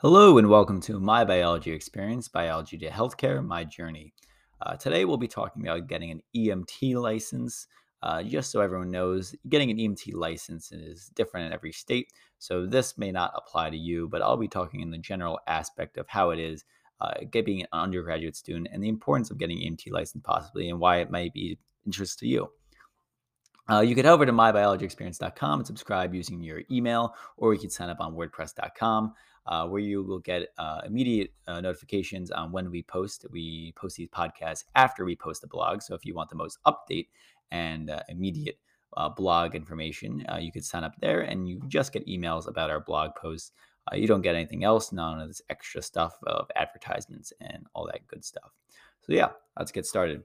Hello 0.00 0.38
and 0.38 0.48
welcome 0.48 0.80
to 0.82 1.00
My 1.00 1.24
Biology 1.24 1.72
Experience 1.72 2.28
Biology 2.28 2.78
to 2.78 2.88
Healthcare 2.88 3.44
My 3.44 3.64
Journey. 3.64 4.14
Uh, 4.62 4.76
today 4.76 5.04
we'll 5.04 5.16
be 5.16 5.26
talking 5.26 5.66
about 5.66 5.88
getting 5.88 6.12
an 6.12 6.22
EMT 6.36 6.94
license. 6.94 7.66
Uh, 8.00 8.22
just 8.22 8.52
so 8.52 8.60
everyone 8.60 8.92
knows, 8.92 9.34
getting 9.48 9.72
an 9.72 9.76
EMT 9.76 10.14
license 10.14 10.70
is 10.70 11.10
different 11.16 11.46
in 11.46 11.52
every 11.52 11.72
state, 11.72 12.12
so 12.38 12.64
this 12.64 12.96
may 12.96 13.10
not 13.10 13.32
apply 13.34 13.70
to 13.70 13.76
you, 13.76 14.06
but 14.08 14.22
I'll 14.22 14.36
be 14.36 14.46
talking 14.46 14.82
in 14.82 14.92
the 14.92 14.98
general 14.98 15.40
aspect 15.48 15.98
of 15.98 16.06
how 16.06 16.30
it 16.30 16.38
is 16.38 16.64
uh, 17.00 17.14
being 17.32 17.62
an 17.62 17.68
undergraduate 17.72 18.36
student 18.36 18.68
and 18.72 18.80
the 18.80 18.88
importance 18.88 19.32
of 19.32 19.38
getting 19.38 19.58
EMT 19.58 19.90
license 19.90 20.22
possibly 20.24 20.70
and 20.70 20.78
why 20.78 20.98
it 20.98 21.10
might 21.10 21.34
be 21.34 21.58
interest 21.84 22.20
to 22.20 22.28
you. 22.28 22.48
Uh, 23.68 23.80
you 23.80 23.96
can 23.96 24.04
head 24.04 24.12
over 24.12 24.24
to 24.24 24.32
mybiologyexperience.com 24.32 25.58
and 25.58 25.66
subscribe 25.66 26.14
using 26.14 26.40
your 26.40 26.62
email, 26.70 27.14
or 27.36 27.52
you 27.52 27.58
can 27.58 27.68
sign 27.68 27.90
up 27.90 28.00
on 28.00 28.14
WordPress.com, 28.14 29.12
uh, 29.48 29.66
where 29.66 29.80
you 29.80 30.02
will 30.02 30.18
get 30.18 30.48
uh, 30.58 30.82
immediate 30.84 31.32
uh, 31.46 31.60
notifications 31.60 32.30
on 32.30 32.52
when 32.52 32.70
we 32.70 32.82
post. 32.82 33.24
We 33.30 33.72
post 33.76 33.96
these 33.96 34.08
podcasts 34.08 34.64
after 34.74 35.04
we 35.04 35.16
post 35.16 35.40
the 35.40 35.46
blog. 35.46 35.82
So 35.82 35.94
if 35.94 36.04
you 36.04 36.14
want 36.14 36.28
the 36.28 36.36
most 36.36 36.58
update 36.66 37.08
and 37.50 37.90
uh, 37.90 38.02
immediate 38.08 38.58
uh, 38.96 39.08
blog 39.08 39.54
information, 39.54 40.24
you 40.38 40.52
could 40.52 40.64
sign 40.64 40.84
up 40.84 40.94
there, 41.00 41.20
and 41.20 41.48
you 41.48 41.60
just 41.68 41.92
get 41.92 42.06
emails 42.06 42.46
about 42.46 42.70
our 42.70 42.80
blog 42.80 43.14
posts. 43.14 43.52
you 43.94 44.06
don't 44.06 44.22
get 44.22 44.34
anything 44.34 44.64
else, 44.64 44.92
none 44.92 45.20
of 45.20 45.28
this 45.28 45.42
extra 45.48 45.80
stuff 45.80 46.18
of 46.26 46.50
advertisements 46.54 47.32
and 47.40 47.64
all 47.74 47.86
that 47.86 48.06
good 48.06 48.24
stuff. 48.24 48.52
So 49.02 49.14
yeah, 49.14 49.30
let's 49.56 49.72
get 49.72 49.86
started. 49.86 50.22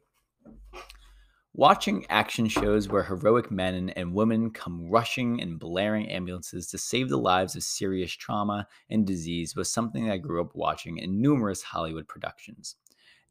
Watching 1.55 2.07
action 2.09 2.47
shows 2.47 2.89
where 2.89 3.03
heroic 3.03 3.51
men 3.51 3.91
and 3.91 4.15
women 4.15 4.49
come 4.49 4.89
rushing 4.89 5.39
and 5.39 5.59
blaring 5.59 6.09
ambulances 6.09 6.65
to 6.71 6.79
save 6.79 7.09
the 7.09 7.17
lives 7.17 7.55
of 7.55 7.61
serious 7.61 8.11
trauma 8.11 8.67
and 8.89 9.05
disease 9.05 9.55
was 9.55 9.71
something 9.71 10.09
I 10.09 10.17
grew 10.17 10.41
up 10.41 10.55
watching 10.55 10.97
in 10.97 11.21
numerous 11.21 11.61
Hollywood 11.61 12.07
productions. 12.07 12.77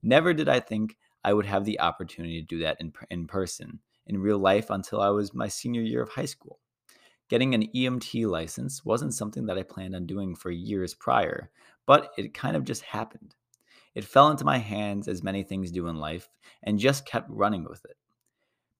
Never 0.04 0.32
did 0.32 0.48
I 0.48 0.60
think 0.60 0.96
I 1.24 1.32
would 1.32 1.46
have 1.46 1.64
the 1.64 1.80
opportunity 1.80 2.40
to 2.40 2.46
do 2.46 2.60
that 2.60 2.76
in, 2.78 2.92
in 3.10 3.26
person, 3.26 3.80
in 4.06 4.18
real 4.18 4.38
life, 4.38 4.70
until 4.70 5.00
I 5.00 5.08
was 5.08 5.34
my 5.34 5.48
senior 5.48 5.82
year 5.82 6.02
of 6.02 6.10
high 6.10 6.26
school. 6.26 6.60
Getting 7.28 7.56
an 7.56 7.66
EMT 7.74 8.28
license 8.28 8.84
wasn't 8.84 9.14
something 9.14 9.46
that 9.46 9.58
I 9.58 9.64
planned 9.64 9.96
on 9.96 10.06
doing 10.06 10.36
for 10.36 10.52
years 10.52 10.94
prior, 10.94 11.50
but 11.86 12.12
it 12.16 12.34
kind 12.34 12.54
of 12.54 12.62
just 12.62 12.82
happened. 12.82 13.34
It 13.96 14.04
fell 14.04 14.30
into 14.30 14.44
my 14.44 14.58
hands 14.58 15.08
as 15.08 15.24
many 15.24 15.42
things 15.42 15.72
do 15.72 15.88
in 15.88 15.96
life 15.96 16.28
and 16.62 16.78
just 16.78 17.04
kept 17.04 17.28
running 17.28 17.64
with 17.64 17.84
it. 17.84 17.96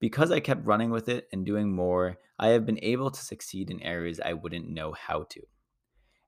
Because 0.03 0.31
I 0.31 0.41
kept 0.41 0.65
running 0.65 0.89
with 0.89 1.07
it 1.07 1.29
and 1.31 1.45
doing 1.45 1.73
more, 1.73 2.17
I 2.37 2.49
have 2.49 2.65
been 2.65 2.83
able 2.83 3.09
to 3.09 3.21
succeed 3.21 3.71
in 3.71 3.81
areas 3.81 4.19
I 4.19 4.33
wouldn't 4.33 4.67
know 4.67 4.91
how 4.91 5.23
to. 5.29 5.39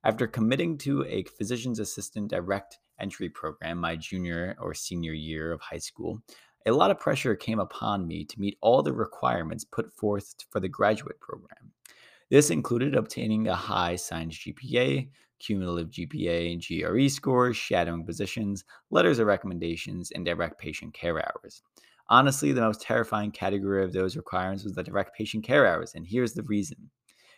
After 0.01 0.27
committing 0.27 0.77
to 0.77 1.03
a 1.03 1.25
physician's 1.25 1.79
assistant 1.79 2.29
direct 2.29 2.79
entry 3.01 3.27
program 3.27 3.79
my 3.79 3.97
junior 3.97 4.55
or 4.61 4.73
senior 4.73 5.11
year 5.11 5.51
of 5.51 5.59
high 5.59 5.79
school, 5.79 6.21
a 6.65 6.71
lot 6.71 6.89
of 6.89 7.01
pressure 7.01 7.35
came 7.35 7.59
upon 7.59 8.07
me 8.07 8.23
to 8.23 8.39
meet 8.39 8.57
all 8.61 8.81
the 8.81 8.93
requirements 8.93 9.65
put 9.65 9.93
forth 9.93 10.35
for 10.49 10.61
the 10.61 10.69
graduate 10.69 11.19
program. 11.19 11.73
This 12.29 12.51
included 12.51 12.95
obtaining 12.95 13.49
a 13.49 13.55
high 13.55 13.97
science 13.97 14.37
GPA, 14.37 15.09
cumulative 15.39 15.91
GPA 15.91 16.61
GRE 16.65 17.09
scores, 17.09 17.57
shadowing 17.57 18.05
positions, 18.05 18.63
letters 18.89 19.19
of 19.19 19.27
recommendations, 19.27 20.11
and 20.11 20.23
direct 20.23 20.59
patient 20.59 20.93
care 20.93 21.17
hours. 21.17 21.61
Honestly, 22.07 22.51
the 22.51 22.61
most 22.61 22.81
terrifying 22.81 23.31
category 23.31 23.83
of 23.83 23.93
those 23.93 24.15
requirements 24.15 24.63
was 24.63 24.73
the 24.73 24.83
direct 24.83 25.15
patient 25.17 25.43
care 25.43 25.65
hours, 25.65 25.93
and 25.95 26.05
here's 26.07 26.33
the 26.33 26.43
reason. 26.43 26.89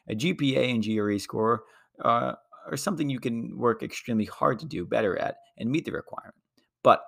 A 0.10 0.16
GPA 0.16 0.74
and 0.74 0.84
GRE 0.84 1.18
score 1.20 1.64
uh, 2.04 2.34
are 2.70 2.78
something 2.78 3.10
you 3.10 3.20
can 3.20 3.58
work 3.58 3.82
extremely 3.82 4.26
hard 4.26 4.60
to 4.60 4.66
do 4.66 4.86
better 4.86 5.18
at 5.18 5.38
and 5.58 5.70
meet 5.70 5.86
the 5.86 5.92
requirement. 5.92 6.36
But 6.84 7.02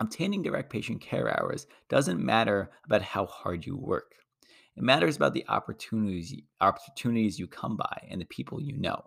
obtaining 0.00 0.42
direct 0.42 0.70
patient 0.70 1.00
care 1.00 1.38
hours 1.40 1.66
doesn't 1.88 2.24
matter 2.24 2.70
about 2.86 3.02
how 3.02 3.26
hard 3.26 3.66
you 3.66 3.76
work. 3.76 4.14
It 4.76 4.82
matters 4.82 5.16
about 5.16 5.34
the 5.34 5.44
opportunities 5.48 6.34
opportunities 6.60 7.38
you 7.38 7.46
come 7.46 7.76
by 7.76 8.08
and 8.10 8.20
the 8.20 8.26
people 8.26 8.60
you 8.60 8.78
know. 8.78 9.04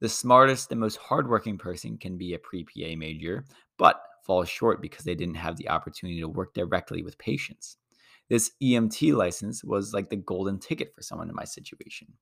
The 0.00 0.08
smartest 0.08 0.70
and 0.70 0.80
most 0.80 0.96
hardworking 0.96 1.58
person 1.58 1.98
can 1.98 2.16
be 2.16 2.32
a 2.32 2.38
pre-PA 2.38 2.96
major, 2.96 3.44
but 3.76 4.00
falls 4.24 4.48
short 4.48 4.82
because 4.82 5.04
they 5.04 5.14
didn't 5.14 5.36
have 5.36 5.56
the 5.56 5.68
opportunity 5.68 6.20
to 6.20 6.28
work 6.28 6.54
directly 6.54 7.02
with 7.02 7.18
patients. 7.18 7.76
This 8.28 8.52
EMT 8.62 9.14
license 9.14 9.64
was 9.64 9.92
like 9.92 10.08
the 10.08 10.16
golden 10.16 10.58
ticket 10.58 10.94
for 10.94 11.02
someone 11.02 11.28
in 11.28 11.34
my 11.34 11.44
situation. 11.44 12.12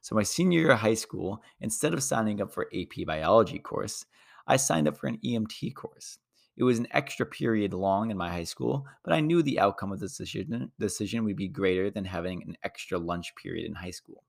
So, 0.00 0.14
my 0.14 0.22
senior 0.22 0.60
year 0.60 0.70
of 0.70 0.78
high 0.78 0.94
school, 0.94 1.42
instead 1.60 1.92
of 1.92 2.02
signing 2.02 2.40
up 2.40 2.52
for 2.52 2.70
AP 2.74 3.06
biology 3.06 3.58
course, 3.58 4.04
I 4.46 4.56
signed 4.56 4.86
up 4.86 4.96
for 4.96 5.08
an 5.08 5.18
EMT 5.24 5.74
course. 5.74 6.18
It 6.56 6.64
was 6.64 6.78
an 6.78 6.88
extra 6.90 7.26
period 7.26 7.72
long 7.72 8.10
in 8.10 8.16
my 8.16 8.30
high 8.30 8.44
school, 8.44 8.84
but 9.04 9.12
I 9.12 9.20
knew 9.20 9.42
the 9.42 9.60
outcome 9.60 9.92
of 9.92 10.00
the 10.00 10.06
decision, 10.06 10.72
decision 10.78 11.24
would 11.24 11.36
be 11.36 11.48
greater 11.48 11.90
than 11.90 12.04
having 12.04 12.42
an 12.42 12.56
extra 12.64 12.98
lunch 12.98 13.34
period 13.36 13.64
in 13.66 13.74
high 13.74 13.92
school. 13.92 14.24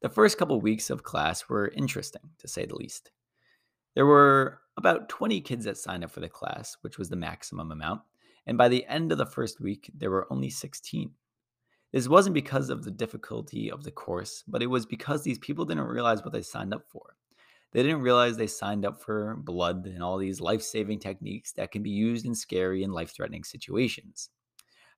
The 0.00 0.08
first 0.08 0.38
couple 0.38 0.60
weeks 0.60 0.90
of 0.90 1.02
class 1.02 1.48
were 1.48 1.68
interesting, 1.68 2.22
to 2.38 2.48
say 2.48 2.66
the 2.66 2.76
least. 2.76 3.10
There 3.94 4.06
were 4.06 4.60
about 4.76 5.08
20 5.08 5.40
kids 5.40 5.64
that 5.64 5.78
signed 5.78 6.04
up 6.04 6.10
for 6.10 6.20
the 6.20 6.28
class, 6.28 6.76
which 6.80 6.98
was 6.98 7.08
the 7.08 7.16
maximum 7.16 7.70
amount, 7.70 8.02
and 8.46 8.58
by 8.58 8.68
the 8.68 8.84
end 8.86 9.12
of 9.12 9.18
the 9.18 9.26
first 9.26 9.60
week, 9.60 9.90
there 9.94 10.10
were 10.10 10.26
only 10.30 10.50
16. 10.50 11.10
This 11.92 12.08
wasn't 12.08 12.34
because 12.34 12.70
of 12.70 12.84
the 12.84 12.90
difficulty 12.90 13.70
of 13.70 13.84
the 13.84 13.92
course, 13.92 14.42
but 14.48 14.62
it 14.62 14.66
was 14.66 14.84
because 14.84 15.22
these 15.22 15.38
people 15.38 15.64
didn't 15.64 15.84
realize 15.84 16.22
what 16.22 16.32
they 16.32 16.42
signed 16.42 16.74
up 16.74 16.84
for. 16.88 17.16
They 17.70 17.82
didn't 17.82 18.02
realize 18.02 18.36
they 18.36 18.46
signed 18.46 18.84
up 18.84 19.00
for 19.02 19.36
blood 19.36 19.86
and 19.86 20.02
all 20.02 20.18
these 20.18 20.40
life 20.40 20.62
saving 20.62 21.00
techniques 21.00 21.52
that 21.52 21.72
can 21.72 21.82
be 21.82 21.90
used 21.90 22.26
in 22.26 22.34
scary 22.34 22.82
and 22.82 22.92
life 22.92 23.14
threatening 23.14 23.44
situations. 23.44 24.30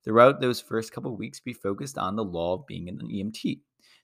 Throughout 0.04 0.40
those 0.40 0.60
first 0.60 0.92
couple 0.92 1.16
weeks, 1.16 1.40
we 1.44 1.52
focused 1.52 1.98
on 1.98 2.16
the 2.16 2.24
law 2.24 2.54
of 2.54 2.66
being 2.66 2.88
an 2.88 2.98
EMT. 2.98 3.60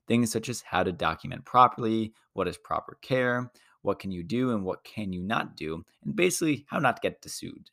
Things 0.09 0.33
such 0.33 0.49
as 0.49 0.63
how 0.63 0.83
to 0.83 0.93
document 0.93 1.45
properly, 1.45 2.13
what 2.33 2.49
is 2.49 2.57
proper 2.57 2.99
care, 3.03 3.51
what 3.83 3.99
can 3.99 4.11
you 4.11 4.23
do 4.23 4.51
and 4.51 4.65
what 4.65 4.85
can 4.85 5.13
you 5.13 5.23
not 5.23 5.57
do, 5.57 5.85
and 6.05 6.17
basically 6.17 6.65
how 6.69 6.79
not 6.79 6.97
to 6.97 7.03
get 7.03 7.23
sued, 7.25 7.71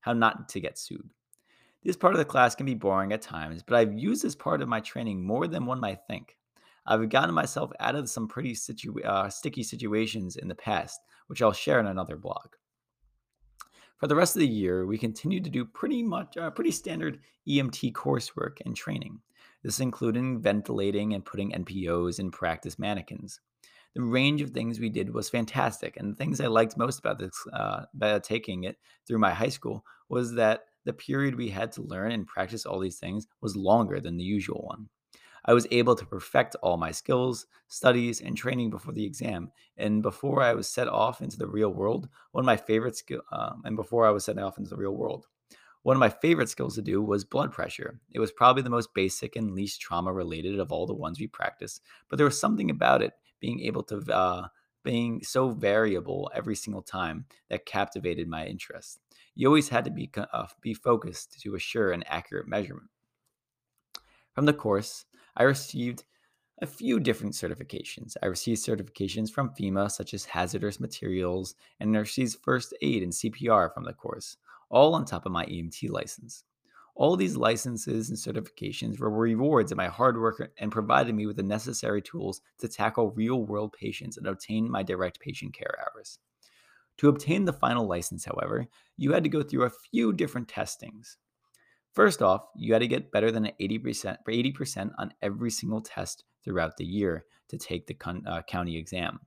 how 0.00 0.12
not 0.12 0.48
to 0.48 0.60
get 0.60 0.78
sued. 0.78 1.10
This 1.84 1.96
part 1.96 2.14
of 2.14 2.18
the 2.18 2.24
class 2.24 2.54
can 2.54 2.66
be 2.66 2.74
boring 2.74 3.12
at 3.12 3.22
times, 3.22 3.62
but 3.62 3.76
I've 3.76 3.92
used 3.92 4.22
this 4.22 4.34
part 4.34 4.62
of 4.62 4.68
my 4.68 4.80
training 4.80 5.24
more 5.24 5.46
than 5.46 5.66
one 5.66 5.80
might 5.80 6.00
think. 6.08 6.36
I've 6.86 7.08
gotten 7.08 7.34
myself 7.34 7.70
out 7.80 7.94
of 7.94 8.08
some 8.08 8.26
pretty 8.26 8.56
uh, 9.04 9.28
sticky 9.28 9.62
situations 9.62 10.36
in 10.36 10.48
the 10.48 10.54
past, 10.54 11.00
which 11.26 11.42
I'll 11.42 11.52
share 11.52 11.80
in 11.80 11.86
another 11.86 12.16
blog. 12.16 12.54
For 13.98 14.06
the 14.06 14.16
rest 14.16 14.36
of 14.36 14.40
the 14.40 14.48
year, 14.48 14.86
we 14.86 14.96
continue 14.96 15.40
to 15.40 15.50
do 15.50 15.64
pretty 15.64 16.02
much 16.02 16.36
uh, 16.36 16.50
pretty 16.50 16.70
standard 16.70 17.20
EMT 17.48 17.92
coursework 17.92 18.58
and 18.64 18.74
training. 18.74 19.20
This 19.62 19.80
including 19.80 20.40
ventilating 20.40 21.14
and 21.14 21.24
putting 21.24 21.52
NPOs 21.52 22.20
in 22.20 22.30
practice 22.30 22.78
mannequins 22.78 23.40
the 23.98 24.04
range 24.04 24.40
of 24.42 24.50
things 24.50 24.78
we 24.78 24.90
did 24.90 25.12
was 25.12 25.28
fantastic. 25.28 25.96
And 25.96 26.12
the 26.12 26.14
things 26.14 26.40
I 26.40 26.46
liked 26.46 26.76
most 26.76 27.00
about 27.00 27.18
this, 27.18 27.32
uh, 27.52 27.86
about 27.92 28.22
taking 28.22 28.62
it 28.62 28.76
through 29.04 29.18
my 29.18 29.32
high 29.34 29.48
school, 29.48 29.84
was 30.08 30.34
that 30.34 30.66
the 30.84 30.92
period 30.92 31.34
we 31.34 31.48
had 31.48 31.72
to 31.72 31.82
learn 31.82 32.12
and 32.12 32.24
practice 32.24 32.64
all 32.64 32.78
these 32.78 33.00
things 33.00 33.26
was 33.40 33.56
longer 33.56 33.98
than 33.98 34.16
the 34.16 34.22
usual 34.22 34.62
one. 34.62 34.88
I 35.44 35.52
was 35.52 35.66
able 35.72 35.96
to 35.96 36.06
perfect 36.06 36.54
all 36.62 36.76
my 36.76 36.92
skills, 36.92 37.46
studies, 37.66 38.20
and 38.20 38.36
training 38.36 38.70
before 38.70 38.92
the 38.92 39.04
exam. 39.04 39.50
And 39.76 40.00
before 40.00 40.42
I 40.42 40.54
was 40.54 40.68
set 40.68 40.86
off 40.86 41.20
into 41.20 41.36
the 41.36 41.48
real 41.48 41.70
world, 41.70 42.08
one 42.30 42.42
of 42.42 42.46
my 42.46 42.56
favorite 42.56 42.94
skills, 42.94 43.24
uh, 43.32 43.54
and 43.64 43.74
before 43.74 44.06
I 44.06 44.10
was 44.10 44.24
set 44.24 44.38
off 44.38 44.58
into 44.58 44.70
the 44.70 44.76
real 44.76 44.94
world, 44.94 45.26
one 45.82 45.96
of 45.96 46.00
my 46.00 46.10
favorite 46.10 46.50
skills 46.50 46.76
to 46.76 46.82
do 46.82 47.02
was 47.02 47.24
blood 47.24 47.50
pressure. 47.50 47.98
It 48.12 48.20
was 48.20 48.30
probably 48.30 48.62
the 48.62 48.70
most 48.70 48.94
basic 48.94 49.34
and 49.34 49.56
least 49.56 49.80
trauma 49.80 50.12
related 50.12 50.60
of 50.60 50.70
all 50.70 50.86
the 50.86 50.94
ones 50.94 51.18
we 51.18 51.26
practiced, 51.26 51.82
but 52.08 52.16
there 52.16 52.26
was 52.26 52.38
something 52.38 52.70
about 52.70 53.02
it 53.02 53.14
being 53.40 53.60
able 53.60 53.82
to 53.84 53.98
uh, 54.12 54.48
being 54.84 55.22
so 55.22 55.50
variable 55.50 56.30
every 56.34 56.56
single 56.56 56.82
time 56.82 57.26
that 57.50 57.66
captivated 57.66 58.28
my 58.28 58.46
interest. 58.46 59.00
You 59.34 59.46
always 59.46 59.68
had 59.68 59.84
to 59.84 59.90
be 59.90 60.10
uh, 60.16 60.46
be 60.60 60.74
focused 60.74 61.40
to 61.42 61.54
assure 61.54 61.92
an 61.92 62.04
accurate 62.06 62.48
measurement. 62.48 62.90
From 64.34 64.46
the 64.46 64.52
course, 64.52 65.04
I 65.36 65.42
received 65.44 66.04
a 66.60 66.66
few 66.66 66.98
different 66.98 67.34
certifications. 67.34 68.16
I 68.22 68.26
received 68.26 68.60
certifications 68.60 69.30
from 69.30 69.50
FEMA, 69.50 69.90
such 69.90 70.14
as 70.14 70.24
hazardous 70.24 70.80
materials, 70.80 71.54
and 71.78 71.94
received 71.94 72.38
first 72.42 72.74
aid 72.82 73.02
and 73.02 73.12
CPR 73.12 73.72
from 73.72 73.84
the 73.84 73.92
course, 73.92 74.36
all 74.70 74.94
on 74.94 75.04
top 75.04 75.26
of 75.26 75.32
my 75.32 75.46
EMT 75.46 75.90
license. 75.90 76.44
All 76.98 77.16
these 77.16 77.36
licenses 77.36 78.08
and 78.08 78.18
certifications 78.18 78.98
were 78.98 79.08
rewards 79.08 79.70
of 79.70 79.78
my 79.78 79.86
hard 79.86 80.20
work 80.20 80.50
and 80.58 80.72
provided 80.72 81.14
me 81.14 81.26
with 81.26 81.36
the 81.36 81.44
necessary 81.44 82.02
tools 82.02 82.40
to 82.58 82.66
tackle 82.66 83.12
real 83.12 83.44
world 83.44 83.72
patients 83.72 84.16
and 84.16 84.26
obtain 84.26 84.68
my 84.68 84.82
direct 84.82 85.20
patient 85.20 85.54
care 85.54 85.76
hours. 85.80 86.18
To 86.96 87.08
obtain 87.08 87.44
the 87.44 87.52
final 87.52 87.86
license, 87.86 88.24
however, 88.24 88.66
you 88.96 89.12
had 89.12 89.22
to 89.22 89.30
go 89.30 89.44
through 89.44 89.62
a 89.62 89.70
few 89.70 90.12
different 90.12 90.48
testings. 90.48 91.18
First 91.92 92.20
off, 92.20 92.48
you 92.56 92.72
had 92.72 92.80
to 92.80 92.88
get 92.88 93.12
better 93.12 93.30
than 93.30 93.52
80%, 93.60 94.16
80% 94.28 94.90
on 94.98 95.14
every 95.22 95.52
single 95.52 95.80
test 95.80 96.24
throughout 96.44 96.78
the 96.78 96.84
year 96.84 97.26
to 97.46 97.58
take 97.58 97.86
the 97.86 97.96
uh, 98.26 98.42
county 98.42 98.76
exam. 98.76 99.20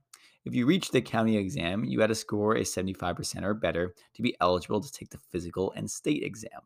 If 0.44 0.54
you 0.54 0.66
reached 0.66 0.92
the 0.92 1.00
county 1.00 1.38
exam, 1.38 1.84
you 1.84 2.00
had 2.00 2.08
to 2.08 2.14
score 2.14 2.54
a 2.54 2.64
75% 2.64 3.44
or 3.44 3.54
better 3.54 3.94
to 4.12 4.20
be 4.20 4.36
eligible 4.42 4.82
to 4.82 4.92
take 4.92 5.08
the 5.08 5.20
physical 5.30 5.72
and 5.74 5.90
state 5.90 6.22
exam. 6.22 6.60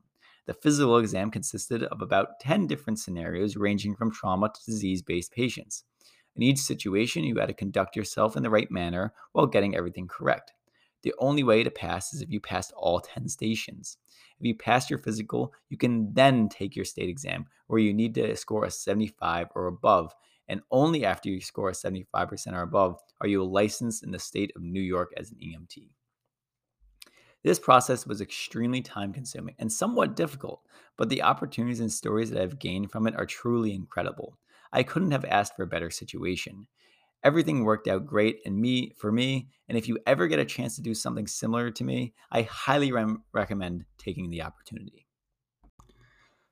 The 0.47 0.55
physical 0.55 0.99
exam 0.99 1.33
consisted 1.33 1.83
of 1.83 2.01
about 2.01 2.39
10 2.41 2.69
different 2.69 3.01
scenarios 3.01 3.57
ranging 3.57 3.97
from 3.97 4.13
trauma 4.13 4.49
to 4.49 4.65
disease 4.65 5.03
based 5.03 5.33
patients. 5.33 5.83
In 6.37 6.43
each 6.43 6.59
situation, 6.59 7.25
you 7.25 7.37
had 7.37 7.49
to 7.49 7.55
conduct 7.55 7.97
yourself 7.97 8.37
in 8.37 8.45
the 8.45 8.51
right 8.51 8.71
manner 8.71 9.13
while 9.33 9.47
getting 9.47 9.75
everything 9.75 10.07
correct. 10.07 10.53
The 11.03 11.15
only 11.19 11.43
way 11.43 11.65
to 11.65 11.71
pass 11.71 12.15
is 12.15 12.23
if 12.23 12.31
you 12.31 12.41
passed 12.41 12.73
all 12.77 13.01
10 13.01 13.29
stations. 13.29 13.97
If 14.39 14.47
you 14.47 14.55
pass 14.55 14.89
your 14.89 14.99
physical, 14.99 15.53
you 15.69 15.77
can 15.77 16.13
then 16.13 16.49
take 16.49 16.77
your 16.77 16.85
state 16.85 17.09
exam, 17.09 17.47
where 17.67 17.81
you 17.81 17.93
need 17.93 18.15
to 18.15 18.37
score 18.37 18.65
a 18.65 18.71
75 18.71 19.49
or 19.55 19.67
above. 19.67 20.15
And 20.49 20.61
only 20.71 21.05
after 21.05 21.29
you 21.29 21.41
score 21.41 21.71
a 21.71 21.73
75% 21.73 22.53
or 22.53 22.63
above 22.63 23.01
are 23.21 23.27
you 23.27 23.43
licensed 23.45 24.05
in 24.05 24.13
the 24.13 24.19
state 24.19 24.53
of 24.55 24.63
New 24.63 24.81
York 24.81 25.13
as 25.17 25.33
an 25.33 25.39
EMT. 25.39 25.89
This 27.47 27.61
process 27.61 28.09
was 28.09 28.21
extremely 28.21 28.83
time 28.83 29.13
consuming 29.13 29.55
and 29.61 29.73
somewhat 29.73 30.17
difficult, 30.17 30.63
but 30.97 31.09
the 31.09 31.23
opportunities 31.23 31.79
and 31.79 31.93
stories 31.93 32.31
that 32.31 32.43
I've 32.43 32.59
gained 32.59 32.91
from 32.91 33.07
it 33.07 33.15
are 33.15 33.25
truly 33.25 33.73
incredible. 33.73 34.37
I 34.73 34.83
couldn't 34.83 35.13
have 35.13 35.25
asked 35.25 35.55
for 35.55 35.63
a 35.63 35.69
better 35.69 35.89
situation. 35.89 36.67
Everything 37.23 37.63
worked 37.63 37.87
out 37.87 38.05
great 38.05 38.41
and 38.45 38.61
me 38.61 38.91
for 38.97 39.13
me, 39.13 39.51
and 39.69 39.79
if 39.79 39.87
you 39.87 39.97
ever 40.09 40.27
get 40.27 40.41
a 40.41 40.45
chance 40.45 40.75
to 40.75 40.83
do 40.83 40.93
something 40.93 41.29
similar 41.29 41.71
to 41.71 41.85
me, 41.85 42.15
I 42.33 42.43
highly 42.43 42.91
re- 42.91 43.15
recommend 43.33 43.85
taking 43.97 44.29
the 44.29 44.43
opportunity. 44.43 45.07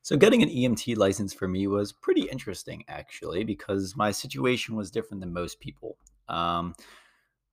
So 0.03 0.17
getting 0.17 0.45
an 0.45 0.49
EMT 0.49 0.97
license 0.97 1.35
for 1.35 1.49
me 1.49 1.67
was 1.67 1.91
pretty 1.91 2.29
interesting 2.31 2.85
actually 2.87 3.43
because 3.43 3.97
my 3.97 4.13
situation 4.13 4.77
was 4.77 4.93
different 4.93 5.23
than 5.23 5.33
most 5.33 5.59
people. 5.59 5.97
Um, 6.29 6.77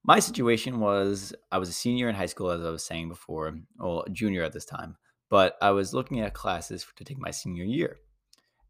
my 0.03 0.19
situation 0.19 0.79
was 0.79 1.33
I 1.51 1.57
was 1.57 1.69
a 1.69 1.73
senior 1.73 2.09
in 2.09 2.15
high 2.15 2.25
school, 2.25 2.49
as 2.49 2.63
I 2.63 2.69
was 2.69 2.83
saying 2.83 3.09
before, 3.09 3.55
well, 3.77 4.03
junior 4.11 4.43
at 4.43 4.53
this 4.53 4.65
time, 4.65 4.97
but 5.29 5.57
I 5.61 5.71
was 5.71 5.93
looking 5.93 6.21
at 6.21 6.33
classes 6.33 6.85
to 6.95 7.03
take 7.03 7.19
my 7.19 7.31
senior 7.31 7.63
year. 7.63 7.97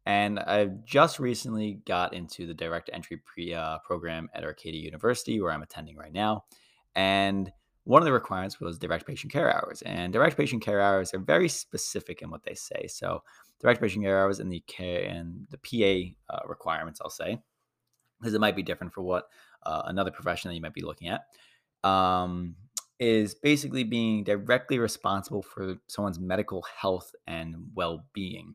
And 0.04 0.40
I've 0.40 0.84
just 0.84 1.20
recently 1.20 1.80
got 1.86 2.12
into 2.12 2.46
the 2.46 2.54
direct 2.54 2.90
entry 2.92 3.18
pre, 3.18 3.54
uh, 3.54 3.78
program 3.78 4.28
at 4.34 4.44
Arcadia 4.44 4.82
University, 4.82 5.40
where 5.40 5.52
I'm 5.52 5.62
attending 5.62 5.96
right 5.96 6.12
now. 6.12 6.44
And 6.94 7.52
one 7.84 8.02
of 8.02 8.06
the 8.06 8.12
requirements 8.12 8.60
was 8.60 8.78
direct 8.78 9.06
patient 9.06 9.32
care 9.32 9.54
hours. 9.54 9.82
And 9.82 10.12
direct 10.12 10.36
patient 10.36 10.62
care 10.62 10.80
hours 10.80 11.14
are 11.14 11.18
very 11.18 11.48
specific 11.48 12.20
in 12.20 12.30
what 12.30 12.42
they 12.42 12.54
say. 12.54 12.86
So, 12.88 13.22
direct 13.60 13.80
patient 13.80 14.04
care 14.04 14.20
hours 14.20 14.40
and 14.40 14.52
the 14.52 14.60
care 14.66 15.04
and 15.04 15.46
the 15.50 15.58
PA 16.28 16.34
uh, 16.34 16.48
requirements, 16.48 17.00
I'll 17.00 17.10
say, 17.10 17.38
because 18.20 18.34
it 18.34 18.40
might 18.40 18.56
be 18.56 18.62
different 18.62 18.92
for 18.92 19.02
what 19.02 19.28
uh, 19.64 19.82
another 19.86 20.10
profession 20.10 20.48
that 20.48 20.54
you 20.54 20.60
might 20.60 20.74
be 20.74 20.82
looking 20.82 21.08
at, 21.08 21.22
um, 21.88 22.56
is 23.00 23.34
basically 23.34 23.84
being 23.84 24.22
directly 24.24 24.78
responsible 24.78 25.42
for 25.42 25.76
someone's 25.88 26.20
medical 26.20 26.62
health 26.80 27.12
and 27.26 27.56
well 27.74 28.06
being, 28.12 28.54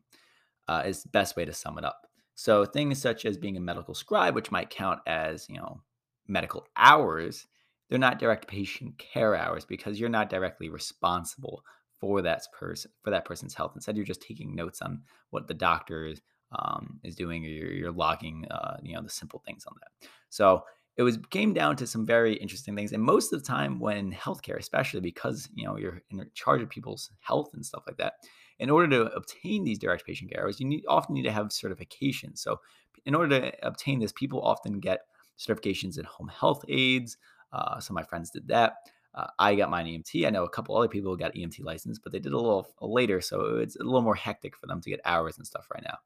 uh, 0.68 0.82
is 0.86 1.02
the 1.02 1.08
best 1.10 1.36
way 1.36 1.44
to 1.44 1.52
sum 1.52 1.78
it 1.78 1.84
up. 1.84 2.06
So 2.34 2.64
things 2.64 3.00
such 3.00 3.24
as 3.24 3.36
being 3.36 3.56
a 3.56 3.60
medical 3.60 3.94
scribe, 3.94 4.34
which 4.34 4.50
might 4.52 4.70
count 4.70 5.00
as, 5.06 5.46
you 5.48 5.56
know, 5.56 5.82
medical 6.28 6.66
hours, 6.76 7.46
they're 7.88 7.98
not 7.98 8.18
direct 8.18 8.46
patient 8.46 8.96
care 8.98 9.34
hours 9.34 9.64
because 9.64 9.98
you're 9.98 10.08
not 10.08 10.30
directly 10.30 10.68
responsible 10.68 11.64
for 11.98 12.22
that 12.22 12.42
person 12.56 12.90
for 13.02 13.10
that 13.10 13.24
person's 13.24 13.54
health. 13.54 13.72
Instead, 13.74 13.96
you're 13.96 14.04
just 14.04 14.22
taking 14.22 14.54
notes 14.54 14.82
on 14.82 15.02
what 15.30 15.48
the 15.48 15.54
doctor 15.54 16.14
um, 16.52 17.00
is 17.02 17.16
doing, 17.16 17.44
or 17.44 17.48
you're, 17.48 17.72
you're 17.72 17.92
logging, 17.92 18.46
uh, 18.50 18.76
you 18.82 18.94
know, 18.94 19.02
the 19.02 19.10
simple 19.10 19.42
things 19.44 19.64
on 19.66 19.74
that. 19.80 20.08
So 20.28 20.62
it 20.98 21.02
was 21.04 21.16
came 21.30 21.54
down 21.54 21.76
to 21.76 21.86
some 21.86 22.04
very 22.04 22.34
interesting 22.34 22.76
things 22.76 22.92
and 22.92 23.02
most 23.02 23.32
of 23.32 23.40
the 23.40 23.46
time 23.46 23.78
when 23.78 24.12
healthcare 24.12 24.58
especially 24.58 25.00
because 25.00 25.48
you 25.54 25.64
know 25.64 25.78
you're 25.78 26.02
in 26.10 26.28
charge 26.34 26.60
of 26.60 26.68
people's 26.68 27.10
health 27.20 27.50
and 27.54 27.64
stuff 27.64 27.84
like 27.86 27.96
that 27.96 28.14
in 28.58 28.68
order 28.68 28.88
to 28.88 29.12
obtain 29.14 29.64
these 29.64 29.78
direct 29.78 30.04
patient 30.04 30.30
care 30.30 30.42
hours 30.42 30.60
you 30.60 30.66
need 30.66 30.84
often 30.88 31.14
need 31.14 31.22
to 31.22 31.32
have 31.32 31.46
certifications. 31.46 32.38
So 32.38 32.60
in 33.06 33.14
order 33.14 33.40
to 33.40 33.66
obtain 33.66 34.00
this 34.00 34.12
people 34.12 34.42
often 34.42 34.80
get 34.80 35.00
certifications 35.38 35.98
in 35.98 36.04
home 36.04 36.28
health 36.28 36.64
aides 36.68 37.16
uh, 37.52 37.80
some 37.80 37.96
of 37.96 38.02
my 38.02 38.06
friends 38.06 38.30
did 38.30 38.46
that. 38.48 38.74
Uh, 39.14 39.26
i 39.38 39.54
got 39.54 39.70
mine 39.70 39.86
emt 39.86 40.26
i 40.26 40.30
know 40.30 40.44
a 40.44 40.50
couple 40.50 40.76
other 40.76 40.88
people 40.88 41.16
got 41.16 41.34
emt 41.34 41.64
license 41.64 41.98
but 41.98 42.12
they 42.12 42.18
did 42.18 42.32
a 42.32 42.36
little 42.36 42.74
later 42.82 43.20
so 43.22 43.56
it's 43.56 43.76
a 43.76 43.82
little 43.82 44.02
more 44.02 44.14
hectic 44.14 44.54
for 44.56 44.66
them 44.66 44.82
to 44.82 44.90
get 44.90 45.00
hours 45.04 45.38
and 45.38 45.46
stuff 45.46 45.66
right 45.72 45.82
now 45.82 45.96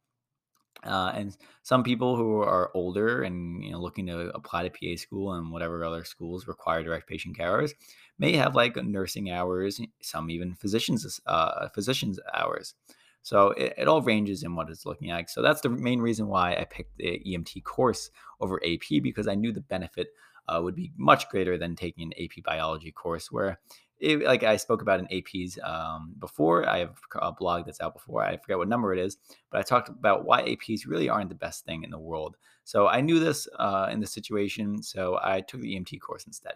uh, 0.84 1.12
and 1.14 1.36
some 1.62 1.82
people 1.82 2.16
who 2.16 2.40
are 2.40 2.70
older 2.74 3.22
and 3.22 3.62
you 3.62 3.70
know 3.70 3.80
looking 3.80 4.06
to 4.06 4.30
apply 4.34 4.68
to 4.68 4.70
PA 4.70 4.96
school 5.00 5.34
and 5.34 5.50
whatever 5.50 5.84
other 5.84 6.04
schools 6.04 6.46
require 6.46 6.82
direct 6.82 7.08
patient 7.08 7.36
carers 7.36 7.72
may 8.18 8.36
have 8.36 8.54
like 8.54 8.76
nursing 8.76 9.30
hours, 9.30 9.80
some 10.00 10.30
even 10.30 10.54
physicians 10.54 11.20
uh, 11.26 11.68
physicians 11.68 12.18
hours. 12.34 12.74
So 13.22 13.48
it, 13.50 13.74
it, 13.78 13.88
all 13.88 14.02
ranges 14.02 14.42
in 14.42 14.56
what 14.56 14.68
it's 14.68 14.84
looking 14.84 15.10
like. 15.10 15.28
So 15.28 15.42
that's 15.42 15.60
the 15.60 15.68
main 15.68 16.00
reason 16.00 16.26
why 16.26 16.56
I 16.56 16.64
picked 16.64 16.96
the 16.96 17.22
EMT 17.24 17.62
course 17.62 18.10
over 18.40 18.60
AP 18.64 19.00
because 19.02 19.28
I 19.28 19.36
knew 19.36 19.52
the 19.52 19.60
benefit 19.60 20.08
uh, 20.48 20.60
would 20.62 20.74
be 20.74 20.92
much 20.96 21.28
greater 21.28 21.56
than 21.56 21.76
taking 21.76 22.04
an 22.04 22.24
AP 22.24 22.42
biology 22.44 22.90
course 22.90 23.30
where 23.30 23.60
it, 24.02 24.22
like 24.22 24.42
I 24.42 24.56
spoke 24.56 24.82
about 24.82 24.98
in 24.98 25.06
APs 25.06 25.62
um, 25.64 26.14
before. 26.18 26.68
I 26.68 26.78
have 26.78 26.98
a 27.14 27.32
blog 27.32 27.64
that's 27.64 27.80
out 27.80 27.94
before. 27.94 28.24
I 28.24 28.36
forget 28.36 28.58
what 28.58 28.68
number 28.68 28.92
it 28.92 28.98
is, 28.98 29.16
but 29.50 29.60
I 29.60 29.62
talked 29.62 29.88
about 29.88 30.24
why 30.24 30.42
APs 30.42 30.86
really 30.86 31.08
aren't 31.08 31.28
the 31.28 31.36
best 31.36 31.64
thing 31.64 31.84
in 31.84 31.90
the 31.90 31.98
world. 31.98 32.36
So 32.64 32.88
I 32.88 33.00
knew 33.00 33.20
this 33.20 33.46
uh, 33.58 33.88
in 33.92 34.00
the 34.00 34.06
situation, 34.06 34.82
so 34.82 35.18
I 35.22 35.40
took 35.40 35.60
the 35.60 35.76
EMT 35.76 36.00
course 36.00 36.26
instead. 36.26 36.54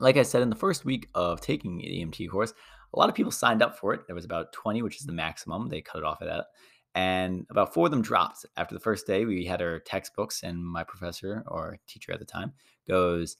Like 0.00 0.16
I 0.16 0.22
said, 0.22 0.42
in 0.42 0.50
the 0.50 0.56
first 0.56 0.84
week 0.84 1.08
of 1.14 1.40
taking 1.40 1.78
the 1.78 1.84
EMT 1.84 2.28
course, 2.28 2.52
a 2.92 2.98
lot 2.98 3.08
of 3.08 3.14
people 3.14 3.30
signed 3.30 3.62
up 3.62 3.78
for 3.78 3.94
it. 3.94 4.00
There 4.06 4.16
was 4.16 4.24
about 4.24 4.52
20, 4.52 4.82
which 4.82 4.96
is 4.96 5.06
the 5.06 5.12
maximum. 5.12 5.68
They 5.68 5.80
cut 5.80 5.98
it 5.98 6.04
off 6.04 6.22
at 6.22 6.28
that. 6.28 6.46
And 6.96 7.46
about 7.50 7.72
four 7.72 7.86
of 7.86 7.92
them 7.92 8.02
dropped. 8.02 8.44
After 8.56 8.74
the 8.74 8.80
first 8.80 9.06
day, 9.06 9.24
we 9.24 9.44
had 9.46 9.62
our 9.62 9.78
textbooks, 9.78 10.42
and 10.42 10.62
my 10.62 10.82
professor 10.82 11.44
or 11.46 11.78
teacher 11.86 12.12
at 12.12 12.18
the 12.18 12.24
time 12.24 12.52
goes, 12.86 13.36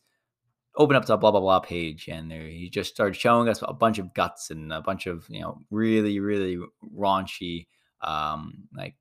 open 0.76 0.96
up 0.96 1.04
to 1.04 1.14
a 1.14 1.18
blah 1.18 1.30
blah 1.30 1.40
blah 1.40 1.60
page 1.60 2.08
and 2.08 2.30
there, 2.30 2.46
he 2.46 2.70
just 2.70 2.94
started 2.94 3.14
showing 3.14 3.48
us 3.48 3.62
a 3.62 3.74
bunch 3.74 3.98
of 3.98 4.14
guts 4.14 4.50
and 4.50 4.72
a 4.72 4.80
bunch 4.80 5.06
of 5.06 5.26
you 5.28 5.40
know 5.40 5.58
really 5.70 6.20
really 6.20 6.58
raunchy 6.96 7.66
um 8.02 8.54
like 8.74 8.94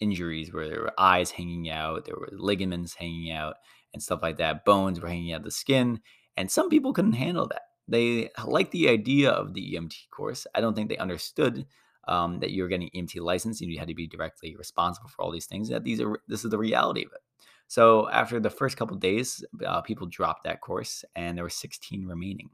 injuries 0.00 0.52
where 0.52 0.68
there 0.68 0.80
were 0.80 1.00
eyes 1.00 1.30
hanging 1.30 1.70
out 1.70 2.04
there 2.04 2.16
were 2.16 2.28
ligaments 2.32 2.94
hanging 2.94 3.30
out 3.30 3.54
and 3.94 4.02
stuff 4.02 4.20
like 4.22 4.38
that 4.38 4.64
bones 4.64 5.00
were 5.00 5.08
hanging 5.08 5.32
out 5.32 5.38
of 5.38 5.44
the 5.44 5.50
skin 5.50 6.00
and 6.36 6.50
some 6.50 6.68
people 6.68 6.92
couldn't 6.92 7.12
handle 7.12 7.46
that. 7.48 7.62
They 7.88 8.30
liked 8.44 8.72
the 8.72 8.88
idea 8.88 9.30
of 9.30 9.54
the 9.54 9.76
emt 9.78 9.94
course. 10.10 10.46
I 10.54 10.60
don't 10.60 10.74
think 10.74 10.88
they 10.88 10.96
understood 10.96 11.66
um, 12.08 12.40
that 12.40 12.50
you're 12.50 12.68
getting 12.68 12.90
emt 12.94 13.20
license 13.20 13.60
and 13.60 13.70
you 13.70 13.78
had 13.78 13.88
to 13.88 13.94
be 13.94 14.06
directly 14.06 14.56
responsible 14.56 15.08
for 15.08 15.22
all 15.22 15.30
these 15.30 15.46
things 15.46 15.68
that 15.68 15.84
these 15.84 16.00
are 16.00 16.20
this 16.28 16.44
is 16.44 16.50
the 16.50 16.58
reality 16.58 17.04
of 17.04 17.12
it 17.12 17.20
so 17.72 18.06
after 18.10 18.38
the 18.38 18.50
first 18.50 18.76
couple 18.76 18.98
days, 18.98 19.42
uh, 19.66 19.80
people 19.80 20.06
dropped 20.06 20.44
that 20.44 20.60
course, 20.60 21.06
and 21.16 21.38
there 21.38 21.42
were 21.42 21.48
16 21.48 22.04
remaining. 22.04 22.50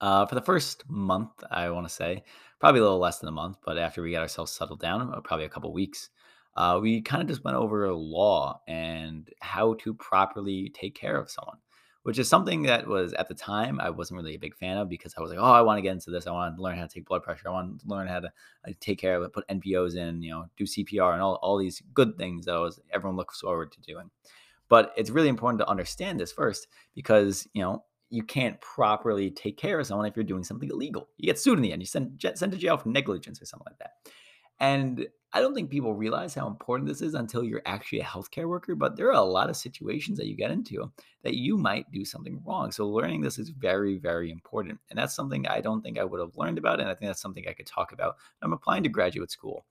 Uh, 0.00 0.26
for 0.26 0.34
the 0.34 0.40
first 0.40 0.82
month, 0.88 1.30
I 1.48 1.70
want 1.70 1.86
to 1.86 1.94
say, 1.94 2.24
probably 2.58 2.80
a 2.80 2.82
little 2.82 2.98
less 2.98 3.20
than 3.20 3.28
a 3.28 3.32
month, 3.32 3.58
but 3.64 3.78
after 3.78 4.02
we 4.02 4.10
got 4.10 4.22
ourselves 4.22 4.50
settled 4.50 4.80
down, 4.80 5.14
uh, 5.14 5.20
probably 5.20 5.46
a 5.46 5.48
couple 5.48 5.72
weeks, 5.72 6.10
uh, 6.56 6.80
we 6.82 7.02
kind 7.02 7.22
of 7.22 7.28
just 7.28 7.44
went 7.44 7.56
over 7.56 7.92
law 7.94 8.60
and 8.66 9.28
how 9.38 9.74
to 9.74 9.94
properly 9.94 10.70
take 10.74 10.96
care 10.96 11.16
of 11.16 11.30
someone 11.30 11.58
which 12.02 12.18
is 12.18 12.28
something 12.28 12.62
that 12.62 12.86
was 12.86 13.12
at 13.14 13.28
the 13.28 13.34
time 13.34 13.78
I 13.80 13.90
wasn't 13.90 14.18
really 14.18 14.34
a 14.34 14.38
big 14.38 14.56
fan 14.56 14.78
of 14.78 14.88
because 14.88 15.14
I 15.16 15.20
was 15.20 15.30
like, 15.30 15.38
oh, 15.38 15.52
I 15.52 15.60
want 15.60 15.78
to 15.78 15.82
get 15.82 15.92
into 15.92 16.10
this. 16.10 16.26
I 16.26 16.32
want 16.32 16.56
to 16.56 16.62
learn 16.62 16.76
how 16.76 16.86
to 16.86 16.88
take 16.88 17.06
blood 17.06 17.22
pressure. 17.22 17.48
I 17.48 17.52
want 17.52 17.80
to 17.80 17.86
learn 17.86 18.06
how 18.06 18.20
to 18.20 18.32
take 18.80 18.98
care 18.98 19.16
of 19.16 19.22
it, 19.22 19.32
put 19.32 19.46
NPOs 19.48 19.96
in, 19.96 20.22
you 20.22 20.30
know, 20.30 20.46
do 20.56 20.64
CPR 20.64 21.12
and 21.12 21.22
all, 21.22 21.34
all 21.42 21.58
these 21.58 21.82
good 21.92 22.16
things 22.16 22.46
that 22.46 22.54
was 22.54 22.80
everyone 22.92 23.16
looks 23.16 23.40
forward 23.40 23.72
to 23.72 23.80
doing. 23.80 24.10
But 24.68 24.92
it's 24.96 25.10
really 25.10 25.28
important 25.28 25.60
to 25.60 25.68
understand 25.68 26.18
this 26.18 26.32
first 26.32 26.68
because, 26.94 27.46
you 27.52 27.62
know, 27.62 27.84
you 28.08 28.22
can't 28.22 28.60
properly 28.60 29.30
take 29.30 29.56
care 29.56 29.78
of 29.78 29.86
someone 29.86 30.06
if 30.06 30.16
you're 30.16 30.24
doing 30.24 30.44
something 30.44 30.70
illegal. 30.70 31.08
You 31.16 31.26
get 31.26 31.38
sued 31.38 31.58
in 31.58 31.62
the 31.62 31.72
end. 31.72 31.82
You 31.82 31.86
send 31.86 32.20
sent 32.34 32.52
to 32.52 32.58
jail 32.58 32.76
for 32.76 32.88
negligence 32.88 33.40
or 33.40 33.46
something 33.46 33.66
like 33.68 33.78
that. 33.78 34.12
And 34.60 35.06
I 35.32 35.40
don't 35.40 35.54
think 35.54 35.70
people 35.70 35.94
realize 35.94 36.34
how 36.34 36.48
important 36.48 36.88
this 36.88 37.02
is 37.02 37.14
until 37.14 37.44
you're 37.44 37.62
actually 37.64 38.00
a 38.00 38.04
healthcare 38.04 38.48
worker, 38.48 38.74
but 38.74 38.96
there 38.96 39.08
are 39.08 39.12
a 39.12 39.22
lot 39.22 39.48
of 39.48 39.56
situations 39.56 40.18
that 40.18 40.26
you 40.26 40.36
get 40.36 40.50
into 40.50 40.90
that 41.22 41.36
you 41.36 41.56
might 41.56 41.90
do 41.92 42.04
something 42.04 42.42
wrong. 42.44 42.72
So 42.72 42.88
learning 42.88 43.20
this 43.20 43.38
is 43.38 43.50
very, 43.50 43.96
very 43.96 44.30
important. 44.30 44.80
And 44.90 44.98
that's 44.98 45.14
something 45.14 45.46
I 45.46 45.60
don't 45.60 45.82
think 45.82 45.98
I 45.98 46.04
would 46.04 46.20
have 46.20 46.36
learned 46.36 46.58
about. 46.58 46.80
And 46.80 46.88
I 46.88 46.94
think 46.94 47.08
that's 47.08 47.22
something 47.22 47.46
I 47.48 47.52
could 47.52 47.66
talk 47.66 47.92
about. 47.92 48.16
I'm 48.42 48.52
applying 48.52 48.82
to 48.82 48.88
graduate 48.88 49.30
school. 49.30 49.64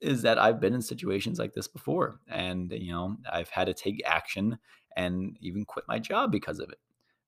Is 0.00 0.22
that 0.22 0.38
I've 0.38 0.60
been 0.60 0.74
in 0.74 0.82
situations 0.82 1.38
like 1.38 1.54
this 1.54 1.68
before. 1.68 2.18
And, 2.26 2.72
you 2.72 2.92
know, 2.92 3.18
I've 3.30 3.50
had 3.50 3.66
to 3.66 3.74
take 3.74 4.02
action 4.04 4.58
and 4.96 5.36
even 5.40 5.64
quit 5.64 5.84
my 5.86 5.98
job 5.98 6.32
because 6.32 6.58
of 6.58 6.70
it. 6.70 6.78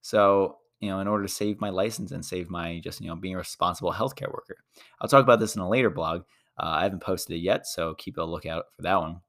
So 0.01 0.57
you 0.81 0.89
know, 0.89 0.99
in 0.99 1.07
order 1.07 1.23
to 1.23 1.31
save 1.31 1.61
my 1.61 1.69
license 1.69 2.11
and 2.11 2.23
save 2.23 2.49
my 2.49 2.79
just, 2.83 3.01
you 3.01 3.07
know, 3.07 3.15
being 3.15 3.33
a 3.33 3.37
responsible 3.37 3.93
healthcare 3.93 4.31
worker. 4.31 4.57
I'll 4.99 5.07
talk 5.07 5.23
about 5.23 5.39
this 5.39 5.55
in 5.55 5.61
a 5.61 5.69
later 5.69 5.89
blog, 5.89 6.23
uh, 6.57 6.77
I 6.79 6.83
haven't 6.83 7.01
posted 7.01 7.35
it 7.35 7.39
yet, 7.39 7.67
so 7.67 7.93
keep 7.95 8.17
a 8.17 8.21
lookout 8.21 8.65
for 8.75 8.81
that 8.83 8.99
one. 8.99 9.21